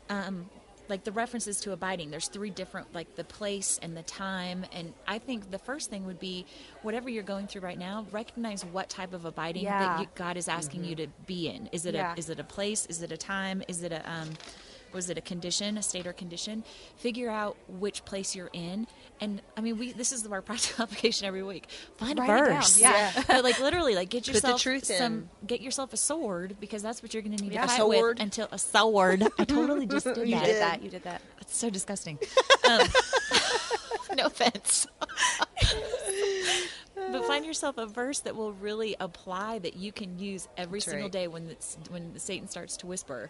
um, 0.09 0.49
like 0.89 1.03
the 1.03 1.11
references 1.11 1.59
to 1.61 1.71
abiding. 1.73 2.11
There's 2.11 2.27
three 2.29 2.49
different, 2.49 2.93
like 2.93 3.15
the 3.15 3.23
place 3.23 3.79
and 3.81 3.95
the 3.95 4.03
time. 4.03 4.65
And 4.71 4.93
I 5.05 5.19
think 5.19 5.51
the 5.51 5.59
first 5.59 5.89
thing 5.89 6.05
would 6.05 6.19
be 6.19 6.45
whatever 6.81 7.09
you're 7.09 7.23
going 7.23 7.47
through 7.47 7.61
right 7.61 7.77
now, 7.77 8.05
recognize 8.11 8.63
what 8.63 8.89
type 8.89 9.13
of 9.13 9.25
abiding 9.25 9.63
Yeah. 9.63 9.79
that 9.79 9.99
you, 10.01 10.07
God 10.15 10.37
is 10.37 10.47
asking 10.47 10.85
you 10.85 10.95
to 10.95 11.07
be 11.25 11.47
in. 11.49 11.67
Is 11.71 11.85
it 11.85 11.93
Yeah. 11.93 12.13
a 12.15 12.19
is 12.19 12.29
it 12.29 12.39
a 12.39 12.43
place? 12.43 12.85
Is 12.87 13.01
it 13.01 13.11
a 13.11 13.17
time? 13.17 13.63
Is 13.67 13.83
it 13.83 13.91
a 13.91 14.09
um, 14.09 14.29
was 14.93 15.09
it 15.09 15.17
a 15.17 15.21
condition, 15.21 15.77
a 15.77 15.81
state 15.83 16.05
or 16.07 16.13
condition? 16.13 16.63
Figure 16.97 17.29
out 17.29 17.57
which 17.67 18.05
place 18.05 18.35
you're 18.35 18.49
in. 18.53 18.87
And 19.21 19.41
I 19.55 19.61
mean, 19.61 19.77
we 19.77 19.91
this 19.93 20.11
is 20.11 20.25
our 20.27 20.41
practical 20.43 20.83
application 20.83 21.25
every 21.27 21.43
week. 21.43 21.67
Find 21.97 22.19
Write 22.19 22.29
a 22.29 22.33
it 22.33 22.47
down, 22.47 22.55
verse. 22.55 22.79
yeah. 22.79 23.23
but 23.27 23.43
like 23.43 23.59
literally, 23.59 23.95
like 23.95 24.09
get 24.09 24.25
the 24.25 24.33
yourself 24.33 24.61
truth 24.61 24.89
in. 24.89 24.97
some, 24.97 25.29
get 25.45 25.61
yourself 25.61 25.93
a 25.93 25.97
sword 25.97 26.57
because 26.59 26.81
that's 26.83 27.01
what 27.01 27.13
you're 27.13 27.23
going 27.23 27.35
to 27.37 27.43
need 27.43 27.53
Yeah. 27.53 27.61
to 27.61 27.65
A 27.65 27.69
fight 27.69 27.77
sword? 27.77 28.15
with 28.17 28.23
until 28.23 28.47
a 28.51 28.57
sword. 28.59 29.23
I 29.39 29.43
totally 29.45 29.85
just 29.85 30.05
did 30.05 30.17
You 30.27 30.35
that. 30.35 30.45
did 30.45 30.61
that. 30.61 30.81
You 30.83 30.89
did 30.89 31.03
that. 31.03 31.21
It's 31.41 31.55
so 31.57 31.69
disgusting. 31.69 32.19
Um, 32.69 32.87
no 34.15 34.25
offense. 34.25 34.87
but 36.95 37.25
find 37.25 37.45
yourself 37.45 37.77
a 37.77 37.85
verse 37.85 38.19
that 38.21 38.35
will 38.35 38.53
really 38.53 38.95
apply 38.99 39.59
that 39.59 39.75
you 39.75 39.91
can 39.91 40.17
use 40.19 40.47
every 40.57 40.79
That's 40.79 40.85
single 40.91 41.05
right. 41.05 41.11
day 41.11 41.27
when 41.27 41.49
it's, 41.49 41.77
when 41.89 42.17
Satan 42.19 42.47
starts 42.47 42.77
to 42.77 42.87
whisper, 42.87 43.29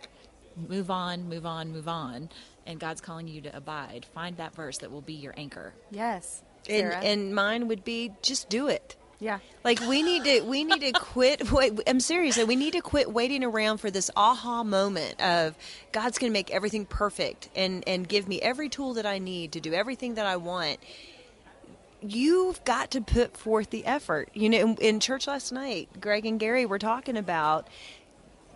move 0.68 0.90
on, 0.92 1.30
move 1.30 1.46
on, 1.46 1.72
move 1.72 1.88
on, 1.88 2.30
and 2.66 2.80
God's 2.80 3.02
calling 3.02 3.28
you 3.28 3.42
to 3.42 3.56
abide. 3.56 4.06
Find 4.14 4.38
that 4.38 4.56
verse 4.56 4.80
that 4.80 4.92
will 4.92 5.02
be 5.02 5.14
your 5.14 5.34
anchor. 5.38 5.74
Yes. 5.92 6.42
And, 6.70 6.92
and 6.94 7.36
mine 7.36 7.68
would 7.70 7.84
be 7.84 8.12
just 8.22 8.50
do 8.50 8.68
it. 8.68 8.96
yeah. 9.20 9.40
Like 9.64 9.80
we 9.82 10.04
need 10.04 10.24
to 10.26 10.42
we 10.42 10.64
need 10.64 10.82
to 10.82 10.92
quit 10.92 11.50
wait 11.52 11.80
I'm 11.88 12.00
serious. 12.00 12.38
We 12.38 12.56
need 12.56 12.74
to 12.74 12.82
quit 12.82 13.12
waiting 13.12 13.44
around 13.44 13.78
for 13.78 13.90
this 13.90 14.12
aha 14.16 14.64
moment 14.64 15.22
of 15.22 15.56
God's 15.92 16.18
going 16.18 16.32
to 16.32 16.34
make 16.34 16.52
everything 16.52 16.86
perfect 16.86 17.50
and 17.56 17.84
and 17.88 18.08
give 18.08 18.28
me 18.28 18.42
every 18.42 18.70
tool 18.70 18.96
that 18.96 19.06
I 19.06 19.20
need 19.20 19.54
to 19.54 19.60
do 19.62 19.74
everything 19.74 20.16
that 20.16 20.26
I 20.26 20.36
want. 20.38 20.80
You've 22.02 22.64
got 22.64 22.92
to 22.92 23.02
put 23.02 23.36
forth 23.36 23.72
the 23.72 23.84
effort. 23.86 24.30
You 24.36 24.50
know, 24.50 24.58
in, 24.60 24.76
in 24.76 25.00
church 25.00 25.26
last 25.26 25.52
night, 25.52 25.90
Greg 26.00 26.26
and 26.28 26.40
Gary 26.40 26.66
were 26.66 26.78
talking 26.78 27.18
about 27.18 27.68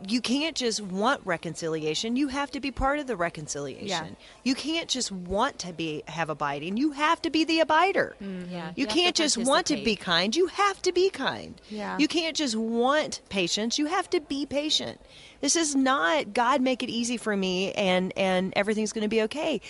you 0.08 0.22
can't 0.22 0.56
just 0.56 0.82
want 0.82 1.22
reconciliation. 1.26 2.16
You 2.16 2.28
have 2.30 2.52
to 2.52 2.60
be 2.60 2.72
part 2.72 3.00
of 3.00 3.08
the 3.08 3.16
reconciliation. 3.16 3.88
Yeah. 3.88 4.06
You 4.44 4.56
can't 4.56 4.88
just 4.90 5.12
want 5.12 5.60
to 5.60 5.74
be 5.74 6.04
have 6.08 6.30
abiding. 6.30 6.78
You 6.78 6.92
have 6.92 7.22
to 7.24 7.30
be 7.30 7.44
the 7.44 7.60
abider. 7.60 8.14
Yeah, 8.50 8.72
You, 8.76 8.86
to 8.88 8.94
can't 8.94 9.16
just 9.16 9.38
want 9.38 9.68
to 9.68 9.76
be 9.78 9.96
kind. 9.96 10.36
You 10.36 10.48
have 10.48 10.82
to 10.84 10.92
be 10.92 11.10
kind. 11.10 11.60
Yeah. 11.70 11.98
You 11.98 12.08
can't 12.08 12.36
just 12.36 12.56
want 12.56 13.22
patience. 13.30 13.78
You 13.78 13.88
have 13.88 14.10
to 14.12 14.20
be 14.20 14.46
patient. 14.46 15.00
This 15.42 15.56
is 15.56 15.76
not 15.76 16.34
God 16.34 16.62
make 16.62 16.84
it 16.84 16.90
easy 16.90 17.18
for 17.18 17.36
me 17.36 17.72
and 17.74 18.14
and 18.18 18.54
everything's 18.56 18.94
going 18.94 19.04
to 19.04 19.08
be 19.10 19.22
okay. 19.24 19.62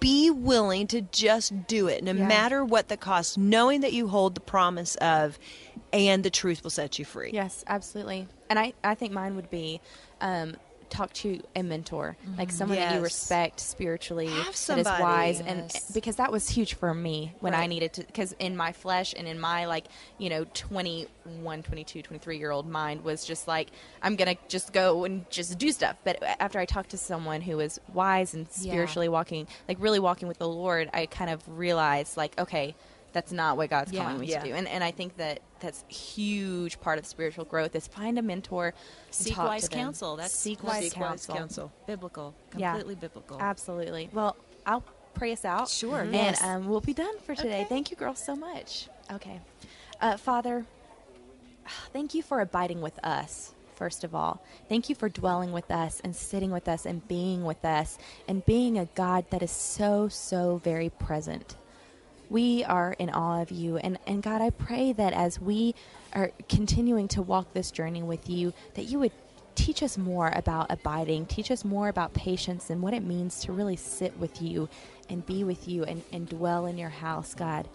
Be 0.00 0.30
willing 0.30 0.88
to 0.88 1.02
just 1.02 1.68
do 1.68 1.86
it 1.86 2.02
no 2.02 2.10
Yeah. 2.12 2.26
matter 2.26 2.64
what 2.64 2.88
the 2.88 2.96
cost, 2.96 3.38
knowing 3.38 3.82
that 3.82 3.92
you 3.92 4.08
hold 4.08 4.34
the 4.34 4.40
promise 4.40 4.96
of 4.96 5.38
and 5.92 6.24
the 6.24 6.30
truth 6.30 6.62
will 6.62 6.70
set 6.70 6.98
you 6.98 7.04
free. 7.04 7.30
Yes, 7.32 7.64
absolutely. 7.66 8.28
And 8.48 8.58
I, 8.58 8.72
I 8.82 8.94
think 8.94 9.12
mine 9.12 9.36
would 9.36 9.50
be 9.50 9.80
um, 10.20 10.56
talk 10.88 11.12
to 11.14 11.40
a 11.56 11.62
mentor, 11.62 12.16
like 12.36 12.50
someone 12.52 12.76
that 12.78 12.94
you 12.94 13.00
respect 13.00 13.60
spiritually, 13.60 14.26
Have 14.26 14.44
that 14.44 14.50
is 14.50 14.56
somebody, 14.58 15.00
wise, 15.02 15.40
and 15.40 15.74
because 15.94 16.16
that 16.16 16.30
was 16.30 16.50
huge 16.50 16.74
for 16.74 16.92
me 16.92 17.32
when 17.40 17.54
I 17.54 17.66
needed 17.66 17.94
to, 17.94 18.02
because 18.04 18.32
in 18.38 18.56
my 18.58 18.72
flesh 18.72 19.14
and 19.16 19.26
in 19.26 19.40
my 19.40 19.64
like 19.64 19.86
you 20.18 20.28
know 20.28 20.44
21, 20.52 21.62
22, 21.62 22.02
23 22.02 22.36
year 22.38 22.50
old 22.50 22.68
mind 22.68 23.04
was 23.04 23.24
just 23.24 23.48
like 23.48 23.70
I'm 24.02 24.16
gonna 24.16 24.36
just 24.48 24.72
go 24.74 25.04
and 25.04 25.28
just 25.30 25.56
do 25.58 25.72
stuff. 25.72 25.96
But 26.04 26.22
after 26.40 26.58
I 26.58 26.66
talked 26.66 26.90
to 26.90 26.98
someone 26.98 27.40
who 27.40 27.56
was 27.56 27.78
wise 27.92 28.34
and 28.34 28.46
Yeah. 28.60 28.72
spiritually 28.72 29.08
walking, 29.08 29.46
like 29.68 29.78
really 29.80 29.98
walking 29.98 30.28
with 30.28 30.38
the 30.38 30.48
Lord, 30.48 30.90
I 30.92 31.06
kind 31.06 31.30
of 31.30 31.42
realized 31.46 32.16
like 32.18 32.38
okay. 32.38 32.74
That's 33.12 33.32
not 33.32 33.56
what 33.56 33.70
God's 33.70 33.92
Yeah. 33.92 34.04
calling 34.04 34.20
me 34.20 34.26
Yeah. 34.28 34.40
to 34.40 34.48
do, 34.48 34.54
and 34.54 34.66
and 34.68 34.82
I 34.82 34.90
think 34.90 35.16
that 35.18 35.40
that's 35.60 35.84
a 35.88 35.92
huge 35.92 36.80
part 36.80 36.98
of 36.98 37.06
spiritual 37.06 37.44
growth 37.44 37.74
is 37.76 37.86
find 37.86 38.18
a 38.18 38.22
mentor, 38.22 38.74
Seek 39.10 39.34
talk 39.34 39.48
wise 39.48 39.68
to 39.68 39.76
counsel. 39.76 40.16
That's 40.16 40.34
seek 40.34 40.58
that's 40.62 40.68
wise 40.74 40.82
Seek 40.84 40.96
wise 40.96 41.08
counsel. 41.08 41.34
counsel. 41.34 41.72
biblical, 41.86 42.34
Yeah. 42.56 42.70
completely 42.72 42.94
biblical. 42.96 43.38
Absolutely. 43.40 44.08
Well, 44.12 44.36
I'll 44.66 44.84
pray 45.14 45.32
us 45.32 45.44
out. 45.44 45.68
Sure, 45.68 46.00
And 46.00 46.14
yes. 46.14 46.42
um, 46.42 46.68
we'll 46.68 46.80
be 46.80 46.94
done 46.94 47.18
for 47.20 47.34
today. 47.34 47.60
Okay. 47.60 47.68
Thank 47.68 47.90
you, 47.90 47.96
girls, 47.96 48.18
so 48.18 48.34
much. 48.34 48.88
Okay. 49.12 49.40
Uh, 50.00 50.16
Father, 50.16 50.64
thank 51.92 52.14
you 52.14 52.22
for 52.22 52.40
abiding 52.40 52.80
with 52.80 52.98
us, 53.04 53.52
first 53.76 54.04
of 54.04 54.14
all. 54.14 54.42
Thank 54.68 54.88
you 54.88 54.94
for 54.94 55.08
dwelling 55.08 55.52
with 55.52 55.70
us 55.70 56.00
and 56.02 56.16
sitting 56.16 56.50
with 56.50 56.66
us 56.66 56.86
and 56.86 57.06
being 57.08 57.44
with 57.44 57.64
us 57.64 57.98
and 58.26 58.44
being 58.46 58.78
a 58.78 58.86
God 58.94 59.26
that 59.30 59.42
is 59.42 59.50
so, 59.50 60.08
so 60.08 60.56
very 60.64 60.88
present. 60.88 61.56
We 62.32 62.64
are 62.64 62.94
in 62.98 63.10
awe 63.10 63.42
of 63.42 63.50
you. 63.50 63.76
And, 63.76 63.98
and 64.06 64.22
God, 64.22 64.40
I 64.40 64.48
pray 64.48 64.94
that 64.94 65.12
as 65.12 65.38
we 65.38 65.74
are 66.14 66.30
continuing 66.48 67.06
to 67.08 67.20
walk 67.20 67.52
this 67.52 67.70
journey 67.70 68.02
with 68.02 68.26
you, 68.30 68.54
that 68.72 68.84
you 68.84 69.00
would 69.00 69.12
teach 69.54 69.82
us 69.82 69.98
more 69.98 70.32
about 70.34 70.70
abiding, 70.70 71.26
teach 71.26 71.50
us 71.50 71.62
more 71.62 71.88
about 71.88 72.14
patience 72.14 72.70
and 72.70 72.80
what 72.80 72.94
it 72.94 73.02
means 73.02 73.42
to 73.42 73.52
really 73.52 73.76
sit 73.76 74.16
with 74.16 74.40
you 74.40 74.70
and 75.10 75.26
be 75.26 75.44
with 75.44 75.68
you 75.68 75.84
and, 75.84 76.02
and 76.10 76.26
dwell 76.26 76.64
in 76.64 76.78
your 76.78 76.88
house, 76.88 77.34
God. 77.34 77.68